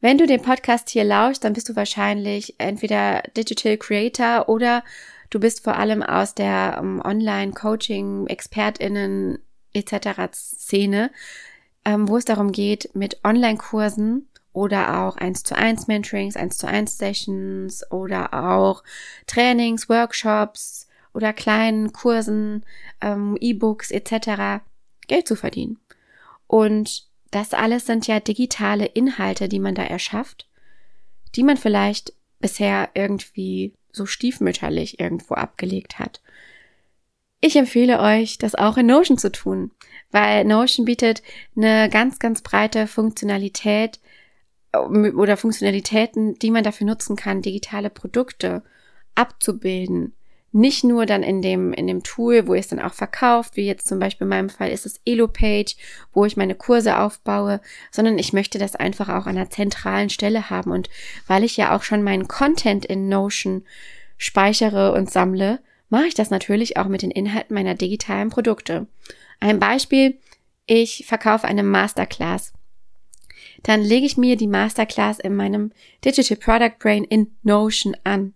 Wenn 0.00 0.16
du 0.16 0.26
den 0.26 0.42
Podcast 0.42 0.90
hier 0.90 1.02
lauschst, 1.02 1.42
dann 1.42 1.54
bist 1.54 1.68
du 1.68 1.74
wahrscheinlich 1.74 2.54
entweder 2.58 3.22
Digital 3.36 3.76
Creator 3.76 4.48
oder 4.48 4.84
du 5.30 5.40
bist 5.40 5.64
vor 5.64 5.74
allem 5.74 6.04
aus 6.04 6.34
der 6.36 6.78
um, 6.80 6.98
ähm, 6.98 7.02
Online-Coaching, 7.04 8.28
ExpertInnen 8.28 9.38
etc. 9.72 10.32
Szene, 10.32 11.10
ähm, 11.84 12.08
wo 12.08 12.16
es 12.16 12.24
darum 12.24 12.52
geht, 12.52 12.94
mit 12.94 13.24
Online-Kursen 13.24 14.28
oder 14.52 15.02
auch 15.02 15.16
1 15.16 15.42
zu 15.42 15.56
1 15.56 15.88
Mentorings, 15.88 16.36
1 16.36 16.58
zu 16.58 16.68
1 16.68 16.96
Sessions 16.96 17.90
oder 17.90 18.32
auch 18.34 18.84
Trainings, 19.26 19.88
Workshops 19.88 20.86
oder 21.12 21.32
kleinen 21.32 21.92
Kursen, 21.92 22.64
ähm, 23.00 23.36
E-Books 23.40 23.90
etc. 23.90 24.62
Geld 25.08 25.26
zu 25.26 25.34
verdienen. 25.34 25.80
Und 26.46 27.07
das 27.30 27.52
alles 27.52 27.86
sind 27.86 28.06
ja 28.06 28.20
digitale 28.20 28.86
Inhalte, 28.86 29.48
die 29.48 29.58
man 29.58 29.74
da 29.74 29.82
erschafft, 29.82 30.48
die 31.34 31.42
man 31.42 31.56
vielleicht 31.56 32.12
bisher 32.40 32.90
irgendwie 32.94 33.74
so 33.92 34.06
stiefmütterlich 34.06 35.00
irgendwo 35.00 35.34
abgelegt 35.34 35.98
hat. 35.98 36.20
Ich 37.40 37.56
empfehle 37.56 38.00
euch, 38.00 38.38
das 38.38 38.54
auch 38.54 38.76
in 38.76 38.86
Notion 38.86 39.18
zu 39.18 39.30
tun, 39.30 39.70
weil 40.10 40.44
Notion 40.44 40.84
bietet 40.84 41.22
eine 41.56 41.88
ganz, 41.88 42.18
ganz 42.18 42.42
breite 42.42 42.86
Funktionalität 42.86 44.00
äh, 44.72 44.78
oder 44.78 45.36
Funktionalitäten, 45.36 46.38
die 46.38 46.50
man 46.50 46.64
dafür 46.64 46.86
nutzen 46.86 47.14
kann, 47.14 47.42
digitale 47.42 47.90
Produkte 47.90 48.62
abzubilden, 49.14 50.14
nicht 50.50 50.82
nur 50.82 51.04
dann 51.04 51.22
in 51.22 51.42
dem, 51.42 51.72
in 51.72 51.86
dem 51.86 52.02
Tool, 52.02 52.46
wo 52.46 52.54
ihr 52.54 52.60
es 52.60 52.68
dann 52.68 52.80
auch 52.80 52.94
verkauft, 52.94 53.56
wie 53.56 53.66
jetzt 53.66 53.86
zum 53.86 53.98
Beispiel 53.98 54.24
in 54.24 54.30
meinem 54.30 54.48
Fall 54.48 54.70
ist 54.70 54.86
es 54.86 55.00
Elo-Page, 55.04 55.76
wo 56.12 56.24
ich 56.24 56.36
meine 56.36 56.54
Kurse 56.54 56.98
aufbaue, 56.98 57.60
sondern 57.90 58.18
ich 58.18 58.32
möchte 58.32 58.58
das 58.58 58.74
einfach 58.74 59.08
auch 59.08 59.26
an 59.26 59.36
einer 59.36 59.50
zentralen 59.50 60.08
Stelle 60.08 60.48
haben. 60.48 60.70
Und 60.70 60.88
weil 61.26 61.44
ich 61.44 61.56
ja 61.56 61.76
auch 61.76 61.82
schon 61.82 62.02
meinen 62.02 62.28
Content 62.28 62.86
in 62.86 63.08
Notion 63.08 63.64
speichere 64.16 64.92
und 64.92 65.10
sammle, 65.10 65.60
mache 65.90 66.06
ich 66.06 66.14
das 66.14 66.30
natürlich 66.30 66.76
auch 66.76 66.88
mit 66.88 67.02
den 67.02 67.10
Inhalten 67.10 67.54
meiner 67.54 67.74
digitalen 67.74 68.30
Produkte. 68.30 68.86
Ein 69.40 69.58
Beispiel, 69.58 70.18
ich 70.66 71.04
verkaufe 71.06 71.46
eine 71.46 71.62
Masterclass. 71.62 72.52
Dann 73.62 73.82
lege 73.82 74.06
ich 74.06 74.16
mir 74.16 74.36
die 74.36 74.46
Masterclass 74.46 75.18
in 75.18 75.34
meinem 75.34 75.72
Digital 76.04 76.36
Product 76.36 76.78
Brain 76.78 77.04
in 77.04 77.32
Notion 77.42 77.96
an 78.04 78.34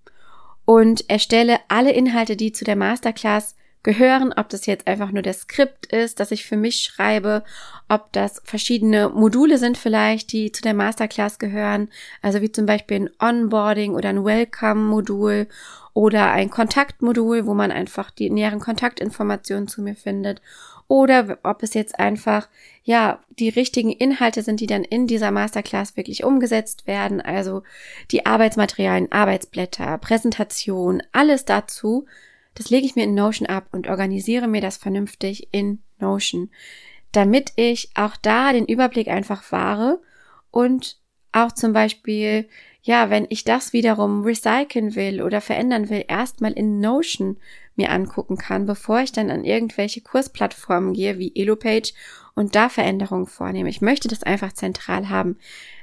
und 0.72 1.10
erstelle 1.10 1.58
alle 1.68 1.92
Inhalte, 1.92 2.34
die 2.34 2.50
zu 2.50 2.64
der 2.64 2.76
Masterclass 2.76 3.56
gehören, 3.82 4.32
ob 4.32 4.48
das 4.48 4.64
jetzt 4.64 4.86
einfach 4.86 5.10
nur 5.10 5.20
das 5.20 5.40
Skript 5.40 5.84
ist, 5.84 6.18
das 6.18 6.30
ich 6.30 6.46
für 6.46 6.56
mich 6.56 6.80
schreibe, 6.80 7.44
ob 7.90 8.10
das 8.14 8.40
verschiedene 8.42 9.10
Module 9.10 9.58
sind 9.58 9.76
vielleicht, 9.76 10.32
die 10.32 10.50
zu 10.50 10.62
der 10.62 10.72
Masterclass 10.72 11.38
gehören, 11.38 11.90
also 12.22 12.40
wie 12.40 12.50
zum 12.50 12.64
Beispiel 12.64 12.96
ein 12.96 13.10
Onboarding 13.20 13.94
oder 13.94 14.08
ein 14.08 14.24
Welcome-Modul 14.24 15.46
oder 15.92 16.30
ein 16.30 16.48
Kontaktmodul, 16.48 17.44
wo 17.44 17.52
man 17.52 17.70
einfach 17.70 18.10
die 18.10 18.30
näheren 18.30 18.60
Kontaktinformationen 18.60 19.68
zu 19.68 19.82
mir 19.82 19.94
findet 19.94 20.40
oder 20.88 21.38
ob 21.42 21.62
es 21.62 21.74
jetzt 21.74 21.98
einfach, 21.98 22.48
ja, 22.84 23.20
die 23.38 23.48
richtigen 23.48 23.90
Inhalte 23.90 24.42
sind, 24.42 24.60
die 24.60 24.66
dann 24.66 24.84
in 24.84 25.06
dieser 25.06 25.30
Masterclass 25.30 25.96
wirklich 25.96 26.24
umgesetzt 26.24 26.86
werden. 26.86 27.20
Also 27.20 27.62
die 28.10 28.26
Arbeitsmaterialien, 28.26 29.10
Arbeitsblätter, 29.10 29.98
Präsentation, 29.98 31.02
alles 31.12 31.44
dazu. 31.44 32.06
Das 32.54 32.70
lege 32.70 32.86
ich 32.86 32.96
mir 32.96 33.04
in 33.04 33.14
Notion 33.14 33.46
ab 33.46 33.66
und 33.72 33.88
organisiere 33.88 34.48
mir 34.48 34.60
das 34.60 34.76
vernünftig 34.76 35.48
in 35.52 35.82
Notion, 35.98 36.50
damit 37.12 37.52
ich 37.56 37.90
auch 37.94 38.16
da 38.16 38.52
den 38.52 38.66
Überblick 38.66 39.08
einfach 39.08 39.50
wahre 39.50 40.00
und 40.50 40.98
auch 41.32 41.52
zum 41.52 41.72
Beispiel 41.72 42.46
ja, 42.82 43.10
wenn 43.10 43.26
ich 43.28 43.44
das 43.44 43.72
wiederum 43.72 44.24
recyceln 44.24 44.96
will 44.96 45.22
oder 45.22 45.40
verändern 45.40 45.88
will, 45.88 46.04
erstmal 46.08 46.52
in 46.52 46.80
Notion 46.80 47.36
mir 47.76 47.90
angucken 47.90 48.36
kann, 48.36 48.66
bevor 48.66 49.00
ich 49.00 49.12
dann 49.12 49.30
an 49.30 49.44
irgendwelche 49.44 50.00
Kursplattformen 50.00 50.92
gehe 50.92 51.18
wie 51.18 51.32
Elopage 51.34 51.92
und 52.34 52.54
da 52.54 52.68
Veränderungen 52.68 53.26
vornehme. 53.26 53.68
Ich 53.68 53.80
möchte 53.80 54.08
das 54.08 54.22
einfach 54.22 54.52
zentral 54.52 55.08
haben. 55.08 55.36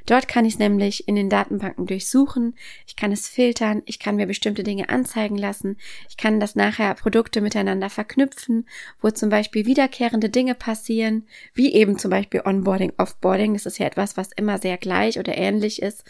Dort 0.06 0.28
kann 0.28 0.46
ich 0.46 0.54
es 0.54 0.60
nämlich 0.60 1.08
in 1.08 1.16
den 1.16 1.30
Datenbanken 1.30 1.86
durchsuchen, 1.86 2.56
ich 2.88 2.96
kann 2.96 3.12
es 3.12 3.28
filtern, 3.28 3.84
ich 3.86 4.00
kann 4.00 4.16
mir 4.16 4.26
bestimmte 4.26 4.64
Dinge 4.64 4.90
anzeigen 4.90 5.38
lassen, 5.38 5.78
ich 6.10 6.18
kann 6.18 6.40
das 6.40 6.56
nachher 6.56 6.96
Produkte 6.96 7.42
miteinander 7.42 7.92
verknüpfen, 7.92 8.68
wo 9.02 9.12
zum 9.12 9.30
Beispiel 9.30 9.68
wiederkehrende 9.68 10.30
Dinge 10.30 10.56
passieren, 10.56 11.28
wie 11.54 11.74
eben 11.74 12.00
zum 12.00 12.10
Beispiel 12.10 12.42
Onboarding, 12.44 12.94
Offboarding, 12.98 13.54
das 13.54 13.68
ist 13.68 13.78
ja 13.78 13.86
etwas, 13.86 14.18
was 14.18 14.32
immer 14.32 14.58
sehr 14.58 14.78
gleich 14.78 15.20
oder 15.20 15.38
ähnlich 15.38 15.80
ist. 15.82 16.04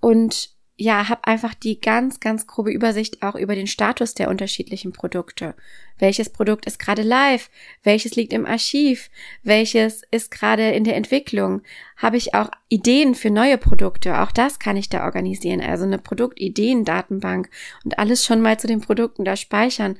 Und 0.00 0.50
ja, 0.82 1.08
habe 1.08 1.24
einfach 1.24 1.54
die 1.54 1.80
ganz, 1.80 2.18
ganz 2.18 2.48
grobe 2.48 2.72
Übersicht 2.72 3.22
auch 3.22 3.36
über 3.36 3.54
den 3.54 3.68
Status 3.68 4.14
der 4.14 4.28
unterschiedlichen 4.28 4.92
Produkte. 4.92 5.54
Welches 6.00 6.28
Produkt 6.28 6.66
ist 6.66 6.80
gerade 6.80 7.02
live? 7.02 7.50
Welches 7.84 8.16
liegt 8.16 8.32
im 8.32 8.44
Archiv? 8.44 9.08
Welches 9.44 10.02
ist 10.10 10.32
gerade 10.32 10.70
in 10.72 10.82
der 10.82 10.96
Entwicklung? 10.96 11.62
Habe 11.96 12.16
ich 12.16 12.34
auch 12.34 12.50
Ideen 12.68 13.14
für 13.14 13.30
neue 13.30 13.58
Produkte? 13.58 14.20
Auch 14.20 14.32
das 14.32 14.58
kann 14.58 14.76
ich 14.76 14.88
da 14.88 15.04
organisieren. 15.04 15.60
Also 15.60 15.84
eine 15.84 15.98
Produktideen-Datenbank 15.98 17.48
und 17.84 18.00
alles 18.00 18.24
schon 18.24 18.40
mal 18.40 18.58
zu 18.58 18.66
den 18.66 18.80
Produkten 18.80 19.24
da 19.24 19.36
speichern. 19.36 19.96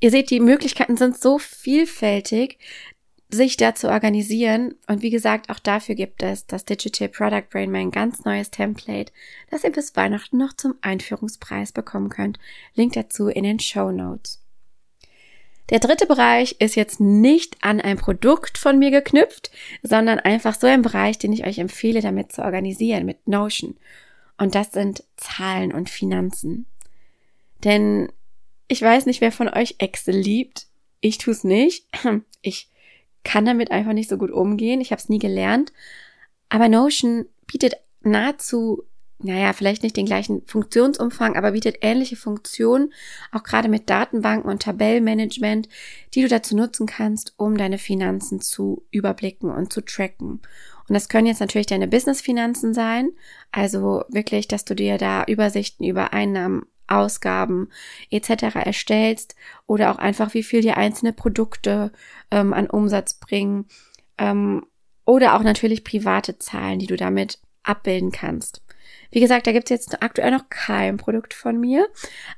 Ihr 0.00 0.10
seht, 0.10 0.30
die 0.30 0.40
Möglichkeiten 0.40 0.96
sind 0.96 1.18
so 1.18 1.38
vielfältig, 1.38 2.58
sich 3.34 3.56
da 3.56 3.74
zu 3.74 3.88
organisieren. 3.88 4.74
Und 4.86 5.02
wie 5.02 5.10
gesagt, 5.10 5.50
auch 5.50 5.58
dafür 5.58 5.94
gibt 5.94 6.22
es 6.22 6.46
das 6.46 6.64
Digital 6.64 7.08
Product 7.08 7.48
Brain, 7.50 7.70
mein 7.70 7.90
ganz 7.90 8.24
neues 8.24 8.50
Template, 8.50 9.12
das 9.50 9.64
ihr 9.64 9.72
bis 9.72 9.94
Weihnachten 9.96 10.38
noch 10.38 10.54
zum 10.54 10.74
Einführungspreis 10.80 11.72
bekommen 11.72 12.08
könnt. 12.08 12.38
Link 12.74 12.94
dazu 12.94 13.28
in 13.28 13.44
den 13.44 13.60
Show 13.60 13.90
Notes. 13.90 14.40
Der 15.70 15.78
dritte 15.78 16.06
Bereich 16.06 16.56
ist 16.58 16.74
jetzt 16.74 17.00
nicht 17.00 17.56
an 17.62 17.80
ein 17.80 17.96
Produkt 17.96 18.58
von 18.58 18.78
mir 18.78 18.90
geknüpft, 18.90 19.50
sondern 19.82 20.18
einfach 20.20 20.54
so 20.54 20.66
ein 20.66 20.82
Bereich, 20.82 21.18
den 21.18 21.32
ich 21.32 21.46
euch 21.46 21.58
empfehle, 21.58 22.02
damit 22.02 22.32
zu 22.32 22.42
organisieren 22.42 23.06
mit 23.06 23.26
Notion. 23.26 23.76
Und 24.36 24.54
das 24.54 24.72
sind 24.72 25.04
Zahlen 25.16 25.72
und 25.72 25.88
Finanzen. 25.88 26.66
Denn 27.64 28.12
ich 28.68 28.82
weiß 28.82 29.06
nicht, 29.06 29.20
wer 29.20 29.32
von 29.32 29.48
euch 29.48 29.76
Excel 29.78 30.16
liebt. 30.16 30.66
Ich 31.00 31.18
tue 31.18 31.32
es 31.32 31.44
nicht. 31.44 31.86
Ich 32.42 32.68
kann 33.24 33.44
damit 33.44 33.70
einfach 33.70 33.92
nicht 33.92 34.08
so 34.08 34.18
gut 34.18 34.30
umgehen. 34.30 34.80
Ich 34.80 34.90
habe 34.92 35.00
es 35.00 35.08
nie 35.08 35.18
gelernt. 35.18 35.72
Aber 36.48 36.68
Notion 36.68 37.26
bietet 37.46 37.74
nahezu, 38.02 38.84
naja, 39.18 39.52
vielleicht 39.52 39.82
nicht 39.82 39.96
den 39.96 40.06
gleichen 40.06 40.42
Funktionsumfang, 40.46 41.36
aber 41.36 41.52
bietet 41.52 41.78
ähnliche 41.80 42.16
Funktionen, 42.16 42.92
auch 43.32 43.42
gerade 43.42 43.68
mit 43.68 43.88
Datenbanken 43.88 44.50
und 44.50 44.62
Tabellenmanagement, 44.62 45.68
die 46.14 46.22
du 46.22 46.28
dazu 46.28 46.54
nutzen 46.54 46.86
kannst, 46.86 47.34
um 47.38 47.56
deine 47.56 47.78
Finanzen 47.78 48.40
zu 48.40 48.84
überblicken 48.90 49.50
und 49.50 49.72
zu 49.72 49.80
tracken. 49.80 50.42
Und 50.86 50.94
das 50.94 51.08
können 51.08 51.26
jetzt 51.26 51.40
natürlich 51.40 51.66
deine 51.66 51.88
Business-Finanzen 51.88 52.74
sein, 52.74 53.12
also 53.50 54.04
wirklich, 54.10 54.48
dass 54.48 54.66
du 54.66 54.74
dir 54.74 54.98
da 54.98 55.24
Übersichten 55.24 55.84
über 55.86 56.12
Einnahmen 56.12 56.66
Ausgaben 56.86 57.68
etc. 58.10 58.56
erstellst 58.64 59.34
oder 59.66 59.90
auch 59.90 59.98
einfach, 59.98 60.34
wie 60.34 60.42
viel 60.42 60.60
dir 60.60 60.76
einzelne 60.76 61.12
Produkte 61.12 61.92
ähm, 62.30 62.52
an 62.52 62.68
Umsatz 62.68 63.14
bringen 63.14 63.66
ähm, 64.18 64.66
oder 65.04 65.34
auch 65.34 65.42
natürlich 65.42 65.84
private 65.84 66.38
Zahlen, 66.38 66.78
die 66.78 66.86
du 66.86 66.96
damit 66.96 67.38
abbilden 67.62 68.12
kannst. 68.12 68.62
Wie 69.14 69.20
gesagt, 69.20 69.46
da 69.46 69.52
gibt's 69.52 69.70
jetzt 69.70 70.02
aktuell 70.02 70.32
noch 70.32 70.48
kein 70.50 70.96
Produkt 70.96 71.34
von 71.34 71.58
mir, 71.60 71.86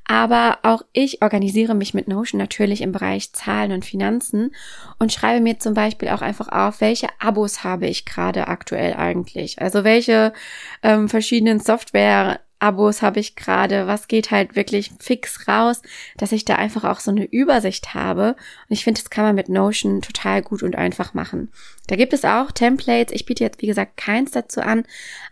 aber 0.05 0.59
auch 0.63 0.83
ich 0.93 1.23
organisiere 1.23 1.75
mich 1.75 1.95
mit 1.95 2.07
Notion 2.07 2.39
natürlich 2.39 2.83
im 2.83 2.93
Bereich 2.93 3.33
Zahlen 3.33 3.73
und 3.73 3.87
Finanzen 3.87 4.55
und 4.99 5.11
schreibe 5.11 5.41
mir 5.41 5.59
zum 5.59 5.73
Beispiel 5.73 6.11
auch 6.11 6.21
einfach 6.21 6.49
auf, 6.49 6.83
welche 6.83 7.09
Abos 7.19 7.65
habe 7.65 7.87
ich 7.87 8.05
gerade 8.05 8.49
aktuell 8.49 8.93
eigentlich. 8.93 9.61
Also 9.63 9.85
welche 9.85 10.35
ähm, 10.83 11.09
verschiedenen 11.09 11.61
Software 11.61 12.41
Abos 12.59 13.03
habe 13.03 13.21
ich 13.21 13.37
gerade, 13.37 13.87
was 13.87 14.09
geht 14.09 14.31
halt 14.31 14.57
wirklich 14.57 14.91
fix 14.99 15.47
raus, 15.47 15.83
dass 16.17 16.33
ich 16.33 16.45
da 16.45 16.57
einfach 16.57 16.85
auch 16.85 17.01
so 17.01 17.11
eine 17.11 17.25
Übersicht 17.25 17.93
habe. 17.93 18.35
Und 18.69 18.73
ich 18.73 18.85
finde, 18.85 19.03
das 19.03 19.11
kann 19.11 19.25
man 19.25 19.35
mit 19.35 19.49
Notion 19.49 20.01
total 20.01 20.43
gut 20.43 20.63
und 20.63 20.75
einfach 20.75 21.13
machen. 21.13 21.53
Da 21.87 21.97
gibt 21.97 22.15
es 22.15 22.25
auch 22.25 22.51
Templates. 22.51 23.15
Ich 23.15 23.27
biete 23.27 23.45
jetzt, 23.45 23.61
wie 23.61 23.67
gesagt, 23.67 23.97
keins 23.99 24.31
dazu 24.31 24.63
an, 24.63 24.85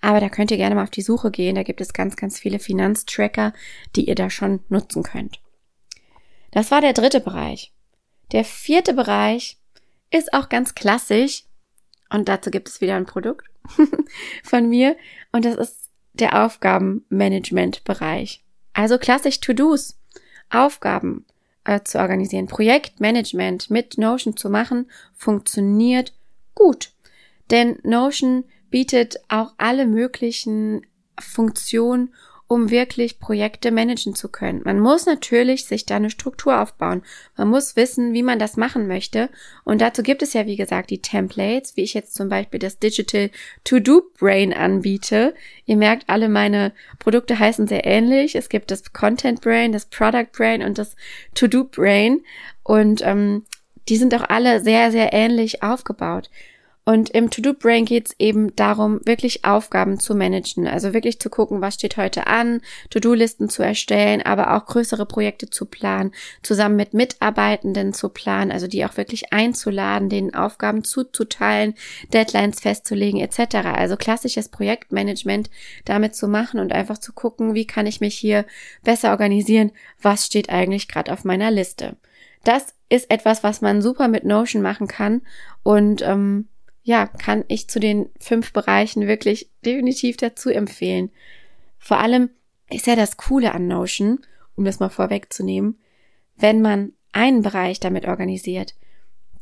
aber 0.02 0.20
da 0.20 0.28
könnt 0.28 0.50
ihr 0.50 0.58
gerne 0.58 0.74
mal 0.74 0.82
auf 0.82 0.90
die 0.90 1.02
Suche 1.02 1.30
gehen. 1.30 1.54
Da 1.54 1.62
gibt 1.62 1.80
es 1.80 1.94
ganz, 1.94 2.16
ganz 2.16 2.38
viele 2.38 2.58
Finanztracker, 2.58 3.54
die 3.96 4.06
ihr 4.06 4.14
da 4.14 4.28
schon 4.28 4.60
nutzen 4.68 5.02
könnt. 5.02 5.40
Das 6.50 6.70
war 6.70 6.80
der 6.80 6.92
dritte 6.92 7.20
Bereich. 7.20 7.72
Der 8.32 8.44
vierte 8.44 8.92
Bereich 8.92 9.58
ist 10.10 10.32
auch 10.34 10.48
ganz 10.48 10.74
klassisch. 10.74 11.44
Und 12.10 12.28
dazu 12.28 12.50
gibt 12.50 12.68
es 12.68 12.80
wieder 12.80 12.96
ein 12.96 13.06
Produkt 13.06 13.48
von 14.44 14.68
mir. 14.68 14.96
Und 15.32 15.44
das 15.44 15.56
ist 15.56 15.83
der 16.14 16.44
Aufgabenmanagement-Bereich. 16.44 18.42
Also 18.72 18.98
klassisch 18.98 19.40
To-Dos, 19.40 19.98
Aufgaben 20.50 21.26
äh, 21.64 21.80
zu 21.82 21.98
organisieren, 21.98 22.46
Projektmanagement 22.46 23.70
mit 23.70 23.98
Notion 23.98 24.36
zu 24.36 24.50
machen, 24.50 24.90
funktioniert 25.14 26.12
gut. 26.54 26.92
Denn 27.50 27.78
Notion 27.82 28.44
bietet 28.70 29.16
auch 29.28 29.52
alle 29.58 29.86
möglichen 29.86 30.86
Funktionen 31.20 32.14
um 32.46 32.70
wirklich 32.70 33.18
Projekte 33.18 33.70
managen 33.70 34.14
zu 34.14 34.28
können. 34.28 34.60
Man 34.64 34.78
muss 34.78 35.06
natürlich 35.06 35.64
sich 35.64 35.86
da 35.86 35.96
eine 35.96 36.10
Struktur 36.10 36.60
aufbauen. 36.60 37.02
Man 37.36 37.48
muss 37.48 37.74
wissen, 37.74 38.12
wie 38.12 38.22
man 38.22 38.38
das 38.38 38.56
machen 38.56 38.86
möchte. 38.86 39.30
Und 39.64 39.80
dazu 39.80 40.02
gibt 40.02 40.22
es 40.22 40.34
ja, 40.34 40.46
wie 40.46 40.56
gesagt, 40.56 40.90
die 40.90 41.00
Templates, 41.00 41.76
wie 41.76 41.82
ich 41.82 41.94
jetzt 41.94 42.14
zum 42.14 42.28
Beispiel 42.28 42.60
das 42.60 42.78
Digital 42.78 43.30
To-Do 43.64 44.02
Brain 44.18 44.52
anbiete. 44.52 45.34
Ihr 45.64 45.76
merkt, 45.76 46.08
alle 46.08 46.28
meine 46.28 46.72
Produkte 46.98 47.38
heißen 47.38 47.66
sehr 47.66 47.86
ähnlich. 47.86 48.34
Es 48.34 48.50
gibt 48.50 48.70
das 48.70 48.92
Content 48.92 49.40
Brain, 49.40 49.72
das 49.72 49.86
Product 49.86 50.28
Brain 50.32 50.62
und 50.62 50.76
das 50.76 50.96
To-Do 51.34 51.64
Brain. 51.64 52.20
Und 52.62 53.00
ähm, 53.02 53.44
die 53.88 53.96
sind 53.96 54.14
auch 54.14 54.28
alle 54.28 54.60
sehr, 54.60 54.90
sehr 54.90 55.12
ähnlich 55.12 55.62
aufgebaut. 55.62 56.30
Und 56.86 57.08
im 57.10 57.30
To-Do-Brain 57.30 57.86
geht 57.86 58.08
es 58.08 58.16
eben 58.18 58.54
darum, 58.56 59.00
wirklich 59.06 59.46
Aufgaben 59.46 59.98
zu 59.98 60.14
managen. 60.14 60.66
Also 60.66 60.92
wirklich 60.92 61.18
zu 61.18 61.30
gucken, 61.30 61.62
was 61.62 61.74
steht 61.74 61.96
heute 61.96 62.26
an, 62.26 62.60
To-Do-Listen 62.90 63.48
zu 63.48 63.62
erstellen, 63.62 64.20
aber 64.20 64.54
auch 64.54 64.66
größere 64.66 65.06
Projekte 65.06 65.48
zu 65.48 65.64
planen, 65.64 66.12
zusammen 66.42 66.76
mit 66.76 66.92
Mitarbeitenden 66.92 67.94
zu 67.94 68.10
planen, 68.10 68.52
also 68.52 68.66
die 68.66 68.84
auch 68.84 68.98
wirklich 68.98 69.32
einzuladen, 69.32 70.10
denen 70.10 70.34
Aufgaben 70.34 70.84
zuzuteilen, 70.84 71.74
Deadlines 72.12 72.60
festzulegen 72.60 73.18
etc. 73.20 73.56
Also 73.74 73.96
klassisches 73.96 74.50
Projektmanagement 74.50 75.48
damit 75.86 76.14
zu 76.14 76.28
machen 76.28 76.60
und 76.60 76.72
einfach 76.72 76.98
zu 76.98 77.14
gucken, 77.14 77.54
wie 77.54 77.66
kann 77.66 77.86
ich 77.86 78.02
mich 78.02 78.14
hier 78.14 78.44
besser 78.82 79.10
organisieren, 79.10 79.72
was 80.02 80.26
steht 80.26 80.50
eigentlich 80.50 80.88
gerade 80.88 81.14
auf 81.14 81.24
meiner 81.24 81.50
Liste. 81.50 81.96
Das 82.44 82.74
ist 82.90 83.10
etwas, 83.10 83.42
was 83.42 83.62
man 83.62 83.80
super 83.80 84.08
mit 84.08 84.24
Notion 84.24 84.60
machen 84.60 84.86
kann 84.86 85.22
und 85.62 86.02
ähm, 86.02 86.48
ja, 86.84 87.06
kann 87.06 87.44
ich 87.48 87.68
zu 87.68 87.80
den 87.80 88.10
fünf 88.20 88.52
Bereichen 88.52 89.08
wirklich 89.08 89.50
definitiv 89.64 90.18
dazu 90.18 90.50
empfehlen. 90.50 91.10
Vor 91.78 91.98
allem 91.98 92.30
ist 92.70 92.86
ja 92.86 92.94
das 92.94 93.16
Coole 93.16 93.52
an 93.52 93.66
Notion, 93.66 94.20
um 94.54 94.64
das 94.64 94.80
mal 94.80 94.90
vorwegzunehmen, 94.90 95.78
wenn 96.36 96.60
man 96.60 96.92
einen 97.12 97.42
Bereich 97.42 97.80
damit 97.80 98.06
organisiert, 98.06 98.74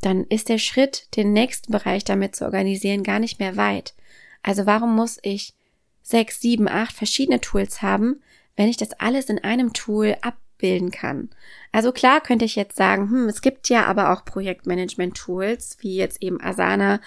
dann 0.01 0.23
ist 0.25 0.49
der 0.49 0.57
Schritt, 0.57 1.15
den 1.15 1.33
nächsten 1.33 1.71
Bereich 1.71 2.03
damit 2.03 2.35
zu 2.35 2.45
organisieren, 2.45 3.03
gar 3.03 3.19
nicht 3.19 3.39
mehr 3.39 3.57
weit. 3.57 3.93
Also 4.41 4.65
warum 4.65 4.95
muss 4.95 5.19
ich 5.21 5.53
sechs, 6.01 6.39
sieben, 6.39 6.67
acht 6.67 6.95
verschiedene 6.95 7.41
Tools 7.41 7.81
haben, 7.81 8.21
wenn 8.55 8.69
ich 8.69 8.77
das 8.77 8.93
alles 8.93 9.25
in 9.25 9.39
einem 9.39 9.73
Tool 9.73 10.15
ab 10.21 10.35
bilden 10.63 10.91
kann. 10.91 11.29
Also 11.73 11.91
klar 11.91 12.21
könnte 12.21 12.45
ich 12.45 12.55
jetzt 12.55 12.77
sagen, 12.77 13.09
hm, 13.09 13.27
es 13.27 13.41
gibt 13.41 13.67
ja 13.67 13.85
aber 13.85 14.13
auch 14.13 14.23
Projektmanagement-Tools, 14.23 15.75
wie 15.81 15.97
jetzt 15.97 16.23
eben 16.23 16.41
Asana 16.41 17.01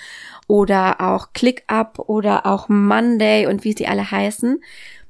oder 0.47 1.01
auch 1.01 1.33
ClickUp 1.33 1.99
oder 2.01 2.45
auch 2.45 2.69
Monday 2.69 3.47
und 3.47 3.65
wie 3.65 3.73
sie 3.73 3.87
alle 3.87 4.11
heißen. 4.11 4.61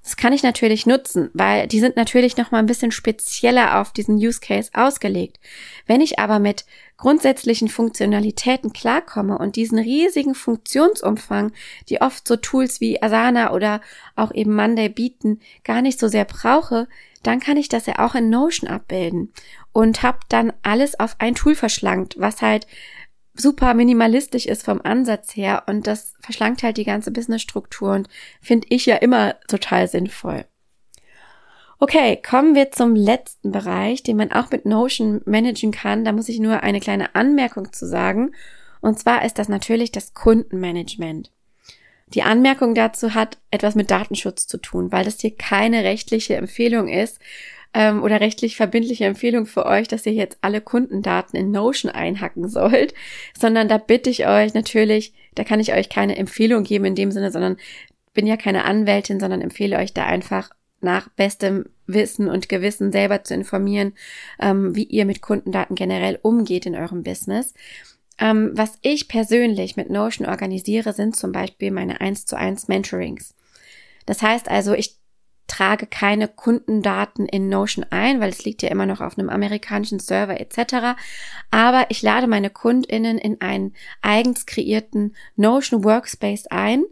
Das 0.06 0.16
kann 0.16 0.32
ich 0.32 0.44
natürlich 0.44 0.86
nutzen, 0.86 1.30
weil 1.34 1.66
die 1.66 1.80
sind 1.80 1.96
natürlich 1.96 2.36
noch 2.36 2.52
mal 2.52 2.60
ein 2.60 2.66
bisschen 2.66 2.92
spezieller 2.92 3.80
auf 3.80 3.90
diesen 3.90 4.14
Use 4.14 4.38
Case 4.38 4.70
ausgelegt. 4.72 5.40
Wenn 5.84 6.00
ich 6.00 6.20
aber 6.20 6.38
mit 6.38 6.64
grundsätzlichen 6.96 7.66
Funktionalitäten 7.66 8.72
klarkomme 8.72 9.36
und 9.36 9.56
diesen 9.56 9.80
riesigen 9.80 10.36
Funktionsumfang, 10.36 11.50
die 11.88 12.02
oft 12.02 12.28
so 12.28 12.36
Tools 12.36 12.80
wie 12.80 13.02
Asana 13.02 13.52
oder 13.52 13.80
auch 14.14 14.32
eben 14.32 14.54
Monday 14.54 14.88
bieten, 14.88 15.40
gar 15.64 15.82
nicht 15.82 15.98
so 15.98 16.06
sehr 16.06 16.25
brauche, 16.25 16.86
dann 17.25 17.40
kann 17.40 17.56
ich 17.56 17.68
das 17.68 17.86
ja 17.86 17.98
auch 17.98 18.14
in 18.14 18.30
Notion 18.30 18.70
abbilden 18.70 19.32
und 19.72 20.04
habe 20.04 20.20
dann 20.28 20.52
alles 20.62 21.00
auf 21.00 21.16
ein 21.18 21.34
Tool 21.34 21.56
verschlankt, 21.56 22.14
was 22.16 22.42
halt 22.42 22.68
super 23.37 23.75
minimalistisch 23.75 24.47
ist 24.47 24.64
vom 24.64 24.81
Ansatz 24.83 25.37
her 25.37 25.64
und 25.66 25.87
das 25.87 26.14
verschlankt 26.21 26.62
halt 26.62 26.76
die 26.76 26.85
ganze 26.85 27.11
Businessstruktur 27.11 27.93
und 27.93 28.09
finde 28.40 28.66
ich 28.71 28.87
ja 28.87 28.97
immer 28.97 29.35
total 29.49 29.88
sinnvoll. 29.88 30.45
Okay, 31.78 32.21
kommen 32.26 32.55
wir 32.55 32.71
zum 32.71 32.97
letzten 32.97 33.52
Bereich, 33.52 34.02
den 34.02 34.16
man 34.16 34.33
auch 34.33 34.50
mit 34.50 34.64
Notion 34.64 35.21
managen 35.26 35.73
kann. 35.73 36.04
Da 36.04 36.13
muss 36.13 36.30
ich 36.30 36.41
nur 36.41 36.63
eine 36.63 36.80
kleine 36.80 37.15
Anmerkung 37.15 37.71
zu 37.73 37.87
sagen. 37.87 38.32
Und 38.80 38.99
zwar 38.99 39.25
ist 39.26 39.39
das 39.39 39.50
natürlich 39.50 39.93
das 39.93 40.15
Kundenmanagement. 40.15 41.30
Die 42.15 42.23
Anmerkung 42.23 42.75
dazu 42.75 43.15
hat 43.15 43.39
etwas 43.50 43.75
mit 43.75 43.91
Datenschutz 43.91 44.47
zu 44.47 44.58
tun, 44.58 44.91
weil 44.91 45.04
das 45.04 45.21
hier 45.21 45.37
keine 45.37 45.84
rechtliche 45.84 46.37
Empfehlung 46.37 46.89
ist 46.89 47.19
ähm, 47.76 48.02
oder 48.02 48.21
rechtlich 48.23 48.56
verbindliche 48.56 49.04
Empfehlung 49.04 49.45
für 49.45 49.67
euch, 49.67 49.86
dass 49.86 50.06
ihr 50.06 50.15
jetzt 50.15 50.39
alle 50.41 50.62
Kundendaten 50.62 51.39
in 51.39 51.50
Notion 51.50 51.93
einhacken 51.93 52.49
sollt, 52.49 52.95
sondern 53.39 53.69
da 53.69 53.76
bitte 53.76 54.08
ich 54.08 54.26
euch 54.26 54.54
natürlich, 54.54 55.12
da 55.34 55.45
kann 55.45 55.60
ich 55.60 55.75
euch 55.75 55.91
keine 55.91 56.17
Empfehlung 56.17 56.65
geben 56.65 56.86
in 56.86 56.95
dem 56.95 57.10
Sinne, 57.12 57.30
sondern 57.30 57.58
bin 58.15 58.26
ja 58.26 58.39
keine 58.39 58.65
Anwältin, 58.65 59.21
sondern 59.21 59.43
empfehle 59.43 59.76
euch 59.76 59.93
da 59.93 60.06
einfach 60.06 60.49
nach 60.80 61.10
bestem 61.10 61.67
Wissen 61.86 62.30
und 62.30 62.49
Gewissen 62.49 62.93
selber 62.93 63.25
zu 63.25 63.34
informieren, 63.34 63.93
ähm, 64.41 64.75
wie 64.75 64.84
ihr 64.84 65.04
mit 65.04 65.21
Kundendaten 65.21 65.76
generell 65.76 66.19
umgeht 66.23 66.65
in 66.65 66.76
eurem 66.76 67.02
Business. 67.02 67.52
Ähm, 68.19 68.52
was 68.54 68.78
ich 68.80 69.06
persönlich 69.06 69.76
mit 69.76 69.91
Notion 69.91 70.26
organisiere, 70.26 70.95
sind 70.95 71.15
zum 71.15 71.30
Beispiel 71.30 71.71
meine 71.71 72.00
1 72.00 72.25
zu 72.25 72.39
1 72.39 72.69
Mentorings. 72.69 73.34
Das 74.06 74.23
heißt 74.23 74.49
also, 74.49 74.73
ich 74.73 74.97
trage 75.56 75.86
keine 75.86 76.28
Kundendaten 76.28 77.26
in 77.26 77.49
Notion 77.49 77.86
ein, 77.88 78.21
weil 78.21 78.28
es 78.28 78.45
liegt 78.45 78.62
ja 78.62 78.69
immer 78.69 78.84
noch 78.84 79.00
auf 79.00 79.19
einem 79.19 79.30
amerikanischen 79.30 80.00
Server 80.00 80.38
etc. 80.38 80.99
Aber 81.50 81.86
ich 81.88 82.02
lade 82.02 82.26
meine 82.26 82.50
Kundinnen 82.50 83.16
in 83.16 83.40
einen 83.40 83.75
eigens 84.02 84.45
kreierten 84.45 85.16
Notion 85.36 85.82
Workspace 85.82 86.47
ein 86.49 86.84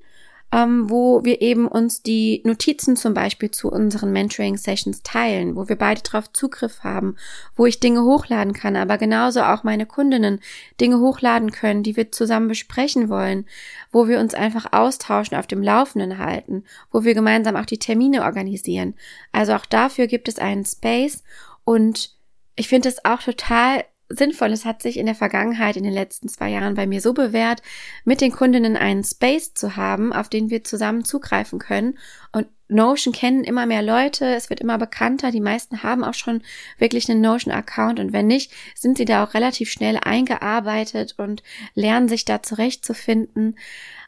ähm, 0.55 0.89
wo 0.89 1.25
wir 1.25 1.43
eben 1.43 1.67
uns 1.67 2.05
die 2.05 2.41
Notizen 2.45 2.95
zum 2.95 3.13
Beispiel 3.13 3.51
zu 3.51 3.73
unseren 3.73 4.13
Mentoring-Sessions 4.13 5.03
teilen, 5.03 5.57
wo 5.57 5.69
wir 5.69 5.75
beide 5.75 6.03
drauf 6.03 6.33
Zugriff 6.33 6.85
haben, 6.85 7.17
wo 7.57 7.67
ich 7.67 7.81
Dinge 7.81 8.05
hochladen 8.05 8.53
kann, 8.53 8.77
aber 8.77 8.97
genauso 8.97 9.43
auch 9.43 9.65
meine 9.65 9.85
Kundinnen 9.85 10.39
Dinge 10.81 11.01
hochladen 11.01 11.51
können, 11.51 11.83
die 11.83 11.97
wir 11.97 12.13
zusammen 12.13 12.47
besprechen 12.47 13.09
wollen, 13.09 13.47
wo 13.91 14.07
wir 14.07 14.21
uns 14.21 14.33
einfach 14.33 14.73
austauschen, 14.73 15.37
auf 15.37 15.49
dem 15.49 15.61
Laufenden 15.61 16.19
halten, 16.19 16.63
wo 16.93 17.03
wir 17.03 17.15
gemeinsam 17.15 17.57
auch 17.57 17.67
die 17.67 17.81
Termine 17.81 18.23
organisieren. 18.23 18.95
Also 19.33 19.55
auch 19.55 19.67
dafür 19.67 20.07
gibt 20.07 20.29
es 20.29 20.39
einen 20.39 20.65
Space 20.65 21.25
und 21.65 22.15
ich 22.55 22.69
finde 22.69 22.91
es 22.91 23.05
auch 23.05 23.21
total 23.21 23.83
sinnvoll. 24.09 24.53
Es 24.53 24.65
hat 24.65 24.83
sich 24.83 24.99
in 24.99 25.07
der 25.07 25.15
Vergangenheit, 25.15 25.77
in 25.77 25.85
den 25.85 25.93
letzten 25.93 26.29
zwei 26.29 26.51
Jahren 26.51 26.75
bei 26.75 26.87
mir 26.87 27.01
so 27.01 27.13
bewährt, 27.13 27.63
mit 28.05 28.21
den 28.21 28.33
Kundinnen 28.33 28.77
einen 28.77 29.05
Space 29.05 29.55
zu 29.55 29.77
haben, 29.77 30.13
auf 30.13 30.29
den 30.29 30.51
wir 30.51 30.65
zusammen 30.65 31.05
zugreifen 31.05 31.59
können. 31.59 31.99
Und 32.33 32.47
Notion 32.69 33.13
kennen 33.13 33.45
immer 33.45 33.67
mehr 33.67 33.83
Leute, 33.83 34.27
es 34.35 34.51
wird 34.51 34.61
immer 34.61 34.79
bekannter, 34.79 35.31
die 35.31 35.41
meisten 35.41 35.83
haben 35.83 36.03
auch 36.03 36.15
schon 36.15 36.43
wirklich 36.79 37.11
einen 37.11 37.21
Notion-Account 37.21 38.01
und 38.01 38.13
wenn 38.13 38.27
nicht, 38.27 38.53
sind 38.75 38.97
sie 38.97 39.05
da 39.05 39.25
auch 39.25 39.35
relativ 39.35 39.71
schnell 39.71 39.99
eingearbeitet 40.03 41.15
und 41.19 41.43
lernen 41.75 42.09
sich 42.09 42.25
da 42.25 42.43
zurechtzufinden. 42.43 43.59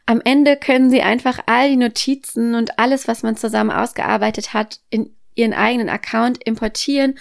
Am 0.05 0.21
Ende 0.23 0.57
können 0.57 0.89
sie 0.89 1.01
einfach 1.01 1.39
all 1.45 1.69
die 1.69 1.77
Notizen 1.77 2.55
und 2.55 2.79
alles, 2.79 3.07
was 3.07 3.23
man 3.23 3.37
zusammen 3.37 3.71
ausgearbeitet 3.71 4.53
hat, 4.53 4.79
in 4.89 5.15
ihren 5.35 5.53
eigenen 5.53 5.89
Account 5.89 6.43
importieren 6.43 7.15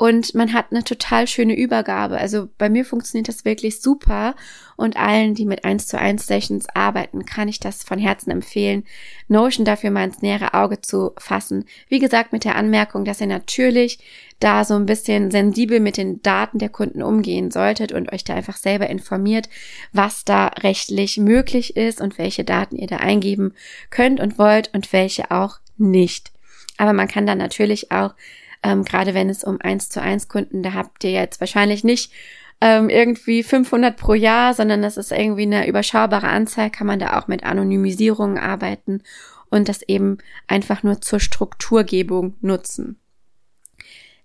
und 0.00 0.34
man 0.34 0.54
hat 0.54 0.68
eine 0.70 0.82
total 0.82 1.26
schöne 1.26 1.54
Übergabe. 1.54 2.16
Also 2.16 2.48
bei 2.56 2.70
mir 2.70 2.86
funktioniert 2.86 3.28
das 3.28 3.44
wirklich 3.44 3.82
super 3.82 4.34
und 4.78 4.96
allen, 4.96 5.34
die 5.34 5.44
mit 5.44 5.66
1 5.66 5.88
zu 5.88 5.98
1 5.98 6.26
Sessions 6.26 6.66
arbeiten, 6.72 7.26
kann 7.26 7.48
ich 7.48 7.60
das 7.60 7.82
von 7.82 7.98
Herzen 7.98 8.30
empfehlen, 8.30 8.84
Notion 9.28 9.66
dafür 9.66 9.90
mal 9.90 10.04
ins 10.04 10.22
nähere 10.22 10.54
Auge 10.54 10.80
zu 10.80 11.12
fassen. 11.18 11.66
Wie 11.90 11.98
gesagt, 11.98 12.32
mit 12.32 12.44
der 12.44 12.56
Anmerkung, 12.56 13.04
dass 13.04 13.20
ihr 13.20 13.26
natürlich 13.26 13.98
da 14.38 14.64
so 14.64 14.72
ein 14.72 14.86
bisschen 14.86 15.30
sensibel 15.30 15.80
mit 15.80 15.98
den 15.98 16.22
Daten 16.22 16.56
der 16.56 16.70
Kunden 16.70 17.02
umgehen 17.02 17.50
solltet 17.50 17.92
und 17.92 18.10
euch 18.10 18.24
da 18.24 18.34
einfach 18.34 18.56
selber 18.56 18.88
informiert, 18.88 19.50
was 19.92 20.24
da 20.24 20.46
rechtlich 20.46 21.18
möglich 21.18 21.76
ist 21.76 22.00
und 22.00 22.16
welche 22.16 22.44
Daten 22.44 22.76
ihr 22.76 22.86
da 22.86 22.96
eingeben 22.96 23.52
könnt 23.90 24.18
und 24.18 24.38
wollt 24.38 24.72
und 24.72 24.94
welche 24.94 25.30
auch 25.30 25.58
nicht. 25.76 26.32
Aber 26.78 26.94
man 26.94 27.06
kann 27.06 27.26
da 27.26 27.34
natürlich 27.34 27.92
auch 27.92 28.14
ähm, 28.62 28.84
gerade 28.84 29.14
wenn 29.14 29.28
es 29.28 29.44
um 29.44 29.60
eins 29.60 29.88
zu 29.88 30.00
eins 30.00 30.28
Kunden, 30.28 30.62
da 30.62 30.74
habt 30.74 31.04
ihr 31.04 31.12
jetzt 31.12 31.40
wahrscheinlich 31.40 31.84
nicht 31.84 32.12
ähm, 32.60 32.88
irgendwie 32.90 33.42
500 33.42 33.96
pro 33.96 34.14
Jahr, 34.14 34.54
sondern 34.54 34.82
das 34.82 34.96
ist 34.96 35.12
irgendwie 35.12 35.42
eine 35.42 35.66
überschaubare 35.66 36.28
Anzahl, 36.28 36.70
kann 36.70 36.86
man 36.86 36.98
da 36.98 37.18
auch 37.18 37.26
mit 37.26 37.44
Anonymisierung 37.44 38.38
arbeiten 38.38 39.02
und 39.50 39.68
das 39.68 39.82
eben 39.82 40.18
einfach 40.46 40.82
nur 40.82 41.00
zur 41.00 41.20
Strukturgebung 41.20 42.34
nutzen. 42.40 42.98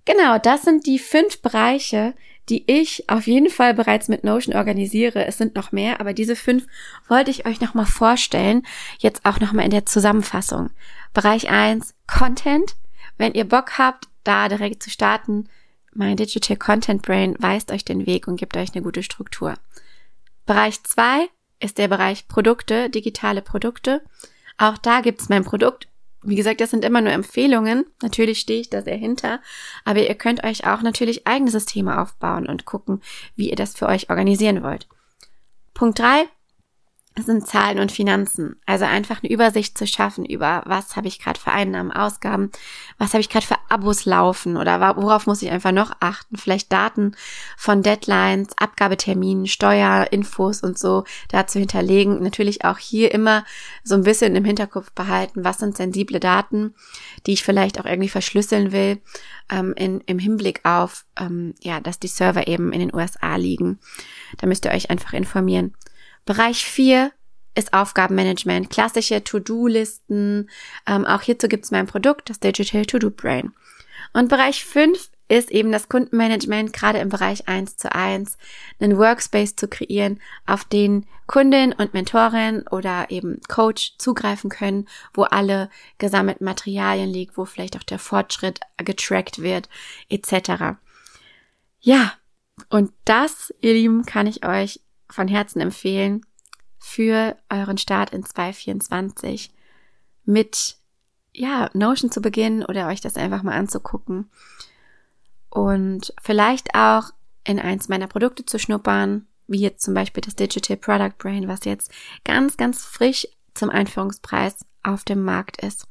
Genau, 0.06 0.38
das 0.38 0.63
sind 0.63 0.86
die 0.86 1.00
fünf 1.00 1.41
Bereiche, 1.41 2.13
die 2.48 2.69
ich 2.71 3.10
auf 3.10 3.26
jeden 3.26 3.50
Fall 3.50 3.74
bereits 3.74 4.08
mit 4.08 4.24
Notion 4.24 4.56
organisiere. 4.56 5.26
Es 5.26 5.39
sind 5.39 5.56
noch 5.56 5.71
mehr, 5.71 6.00
aber 6.00 6.13
diese 6.13 6.36
fünf 6.36 6.67
wollte 7.08 7.32
ich 7.32 7.48
euch 7.48 7.60
nochmal 7.60 7.88
vorstellen. 7.88 8.62
Jetzt 9.00 9.26
auch 9.26 9.39
nochmal 9.39 9.65
in 9.65 9.71
der 9.71 9.88
Zusammenfassung. 9.88 10.69
Bereich 11.13 11.50
eins 11.50 11.95
Content. 12.06 12.76
Wenn 13.17 13.34
ihr 13.34 13.45
Bock 13.45 13.78
habt, 13.78 14.08
da 14.23 14.49
direkt 14.49 14.84
zu 14.84 14.89
starten, 14.89 15.49
mein 15.93 16.17
Digital 16.17 16.58
Content 16.58 17.01
Brain 17.01 17.36
weist 17.39 17.71
euch 17.71 17.86
den 17.86 18.06
Weg 18.06 18.28
und 18.28 18.36
gibt 18.38 18.58
euch 18.58 18.73
eine 18.73 18.84
gute 18.84 19.04
Struktur. 19.04 19.56
Bereich 20.45 20.84
zwei 20.84 21.30
ist 21.60 21.78
der 21.78 21.88
Bereich 21.88 22.28
Produkte, 22.28 22.89
digitale 22.89 23.41
Produkte. 23.41 24.01
Auch 24.58 24.78
da 24.78 25.01
gibt's 25.01 25.30
mein 25.30 25.45
Produkt 25.45 25.88
wie 26.28 26.36
gesagt, 26.36 26.60
das 26.60 26.71
sind 26.71 26.84
immer 26.84 27.01
nur 27.01 27.13
Empfehlungen. 27.13 27.86
Natürlich 28.01 28.39
stehe 28.39 28.60
ich 28.60 28.69
da 28.69 28.82
sehr 28.82 28.97
hinter. 28.97 29.39
Aber 29.84 29.99
ihr 29.99 30.15
könnt 30.15 30.43
euch 30.43 30.65
auch 30.67 30.82
natürlich 30.82 31.28
eigene 31.28 31.51
Systeme 31.51 32.01
aufbauen 32.01 32.47
und 32.47 32.65
gucken, 32.65 33.01
wie 33.36 33.49
ihr 33.49 33.56
das 33.56 33.75
für 33.75 33.88
euch 33.88 34.10
organisieren 34.10 34.63
wollt. 34.63 34.88
Punkt 35.73 35.99
drei 35.99 36.25
sind 37.23 37.47
Zahlen 37.47 37.80
und 37.80 37.91
Finanzen. 37.91 38.58
Also 38.65 38.86
einfach 38.86 39.23
eine 39.23 39.32
Übersicht 39.32 39.78
zu 39.78 39.88
schaffen 39.88 40.25
über, 40.25 40.63
was 40.65 40.95
habe 40.95 41.08
ich 41.08 41.19
gerade 41.19 41.39
für 41.39 41.51
Einnahmen, 41.51 41.91
Ausgaben, 41.91 42.51
was 42.97 43.13
habe 43.13 43.21
ich 43.21 43.30
gerade 43.30 43.45
für 43.45 43.56
Abos 43.69 44.06
laufen 44.06 44.58
oder 44.58 44.80
worauf 44.97 45.25
muss 45.25 45.41
ich 45.41 45.49
einfach 45.49 45.71
noch 45.71 45.93
achten. 46.01 46.36
Vielleicht 46.36 46.73
Daten 46.73 47.15
von 47.58 47.82
Deadlines, 47.84 48.49
Abgabeterminen, 48.58 49.47
Steuerinfos 49.47 50.62
und 50.62 50.78
so 50.78 51.06
dazu 51.30 51.60
hinterlegen. 51.60 52.21
Natürlich 52.21 52.65
auch 52.65 52.78
hier 52.78 53.13
immer 53.13 53.45
so 53.84 53.95
ein 53.95 54.04
bisschen 54.04 54.36
im 54.36 54.45
Hinterkopf 54.45 54.91
behalten, 54.91 55.45
was 55.45 55.60
sind 55.60 55.78
sensible 55.78 56.19
Daten, 56.19 56.75
die 57.25 57.34
ich 57.34 57.43
vielleicht 57.43 57.80
auch 57.80 57.86
irgendwie 57.86 58.10
verschlüsseln 58.10 58.73
will, 58.73 59.01
ähm, 59.49 59.73
in, 59.78 60.01
im 60.01 60.19
Hinblick 60.19 60.62
auf, 60.63 61.06
ähm, 61.17 61.54
ja, 61.62 61.80
dass 61.80 61.99
die 61.99 62.08
Server 62.08 62.47
eben 62.47 62.73
in 62.73 62.80
den 62.80 62.93
USA 62.93 63.38
liegen. 63.38 63.80
Da 64.38 64.47
müsst 64.47 64.65
ihr 64.65 64.71
euch 64.71 64.89
einfach 64.89 65.13
informieren. 65.13 65.73
Bereich 66.26 66.66
4 66.66 67.12
ist 67.56 67.74
Aufgabenmanagement, 67.74 68.70
klassische 68.70 69.24
To-Do-Listen. 69.24 70.50
Ähm, 70.86 71.06
auch 71.06 71.22
hierzu 71.22 71.48
gibt 71.48 71.66
es 71.66 71.72
mein 71.72 71.88
Produkt, 71.88 72.30
das 72.30 72.40
Digital 72.40 72.86
To-Do 72.86 73.12
Brain. 73.12 73.54
Und 74.14 74.30
Bereich 74.30 74.66
5 74.66 75.10
ist 75.28 75.52
eben 75.52 75.72
das 75.72 75.90
Kundenmanagement, 75.90 76.74
gerade 76.74 77.00
im 77.00 77.10
Bereich 77.10 77.48
1 77.48 77.78
zu 77.78 77.94
1, 77.94 78.38
einen 78.80 78.98
Workspace 78.98 79.56
zu 79.56 79.68
kreieren, 79.68 80.22
auf 80.46 80.66
den 80.66 81.08
Kundin 81.26 81.74
und 81.74 81.94
Mentorin 81.94 82.68
oder 82.70 83.10
eben 83.10 83.42
Coach 83.48 83.96
zugreifen 83.98 84.50
können, 84.50 84.88
wo 85.14 85.24
alle 85.24 85.70
gesammelten 85.98 86.46
Materialien 86.46 87.10
liegen, 87.10 87.32
wo 87.36 87.46
vielleicht 87.46 87.78
auch 87.78 87.84
der 87.84 87.98
Fortschritt 87.98 88.60
getrackt 88.78 89.42
wird, 89.42 89.68
etc. 90.10 90.78
Ja, 91.80 92.14
und 92.70 92.92
das, 93.06 93.54
ihr 93.62 93.74
Lieben, 93.74 94.06
kann 94.06 94.28
ich 94.28 94.46
euch 94.46 94.80
von 95.10 95.28
Herzen 95.28 95.62
empfehlen 95.62 96.26
für 96.80 97.36
euren 97.50 97.78
Start 97.78 98.12
in 98.12 98.24
2024 98.24 99.52
mit 100.24 100.78
ja, 101.34 101.70
Notion 101.74 102.12
zu 102.12 102.22
beginnen 102.22 102.63
oder 102.63 102.88
euch 102.88 103.02
das 103.02 103.18
einfach 103.18 103.44
mal 103.44 103.56
anzugucken 103.56 104.30
und 105.50 106.13
vielleicht 106.22 106.76
auch 106.76 107.12
in 107.44 107.60
eins 107.60 107.88
meiner 107.88 108.08
Produkte 108.08 108.46
zu 108.46 108.60
schnuppern, 108.60 109.28
wie 109.48 109.60
jetzt 109.60 109.84
zum 109.84 109.94
Beispiel 109.94 110.22
das 110.22 110.36
Digital 110.36 110.78
Product 110.78 111.18
Brain, 111.18 111.48
was 111.48 111.65
jetzt 111.65 111.91
ganz, 112.24 112.58
ganz 112.58 112.84
frisch 112.84 113.28
zum 113.54 113.70
Einführungspreis 113.70 114.65
auf 114.84 115.04
dem 115.04 115.24
Markt 115.24 115.63
ist. 115.63 115.88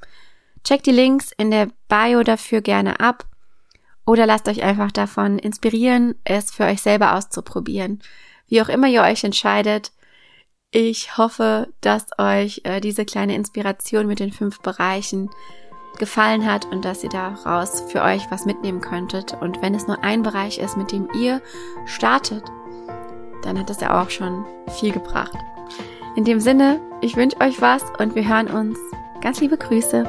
Checkt 0.64 0.87
die 0.87 0.92
Links 0.92 1.31
in 1.37 1.50
der 1.50 1.68
Bio 1.88 2.22
dafür 2.22 2.61
gerne 2.61 3.00
ab 3.00 3.27
oder 4.07 4.27
lasst 4.27 4.48
euch 4.48 4.62
einfach 4.62 4.92
davon 4.92 5.38
inspirieren, 5.38 6.14
es 6.24 6.50
für 6.53 6.64
euch 6.64 6.83
selber 6.83 7.14
auszuprobieren 7.14 8.00
wie 8.54 8.62
auch 8.62 8.68
immer 8.68 8.86
ihr 8.86 9.02
euch 9.02 9.24
entscheidet. 9.24 9.90
Ich 10.70 11.18
hoffe, 11.18 11.66
dass 11.80 12.06
euch 12.18 12.60
äh, 12.62 12.80
diese 12.80 13.04
kleine 13.04 13.34
Inspiration 13.34 14.06
mit 14.06 14.20
den 14.20 14.30
fünf 14.30 14.60
Bereichen 14.60 15.28
gefallen 15.98 16.46
hat 16.46 16.64
und 16.66 16.84
dass 16.84 17.02
ihr 17.02 17.10
daraus 17.10 17.82
für 17.90 18.02
euch 18.02 18.30
was 18.30 18.46
mitnehmen 18.46 18.80
könntet. 18.80 19.36
Und 19.40 19.60
wenn 19.60 19.74
es 19.74 19.88
nur 19.88 20.04
ein 20.04 20.22
Bereich 20.22 20.58
ist, 20.58 20.76
mit 20.76 20.92
dem 20.92 21.08
ihr 21.14 21.42
startet, 21.84 22.44
dann 23.42 23.58
hat 23.58 23.70
es 23.70 23.80
ja 23.80 24.00
auch 24.00 24.10
schon 24.10 24.44
viel 24.78 24.92
gebracht. 24.92 25.36
In 26.14 26.24
dem 26.24 26.38
Sinne, 26.38 26.80
ich 27.00 27.16
wünsche 27.16 27.40
euch 27.40 27.60
was 27.60 27.82
und 27.98 28.14
wir 28.14 28.28
hören 28.28 28.46
uns. 28.46 28.78
Ganz 29.20 29.40
liebe 29.40 29.58
Grüße. 29.58 30.04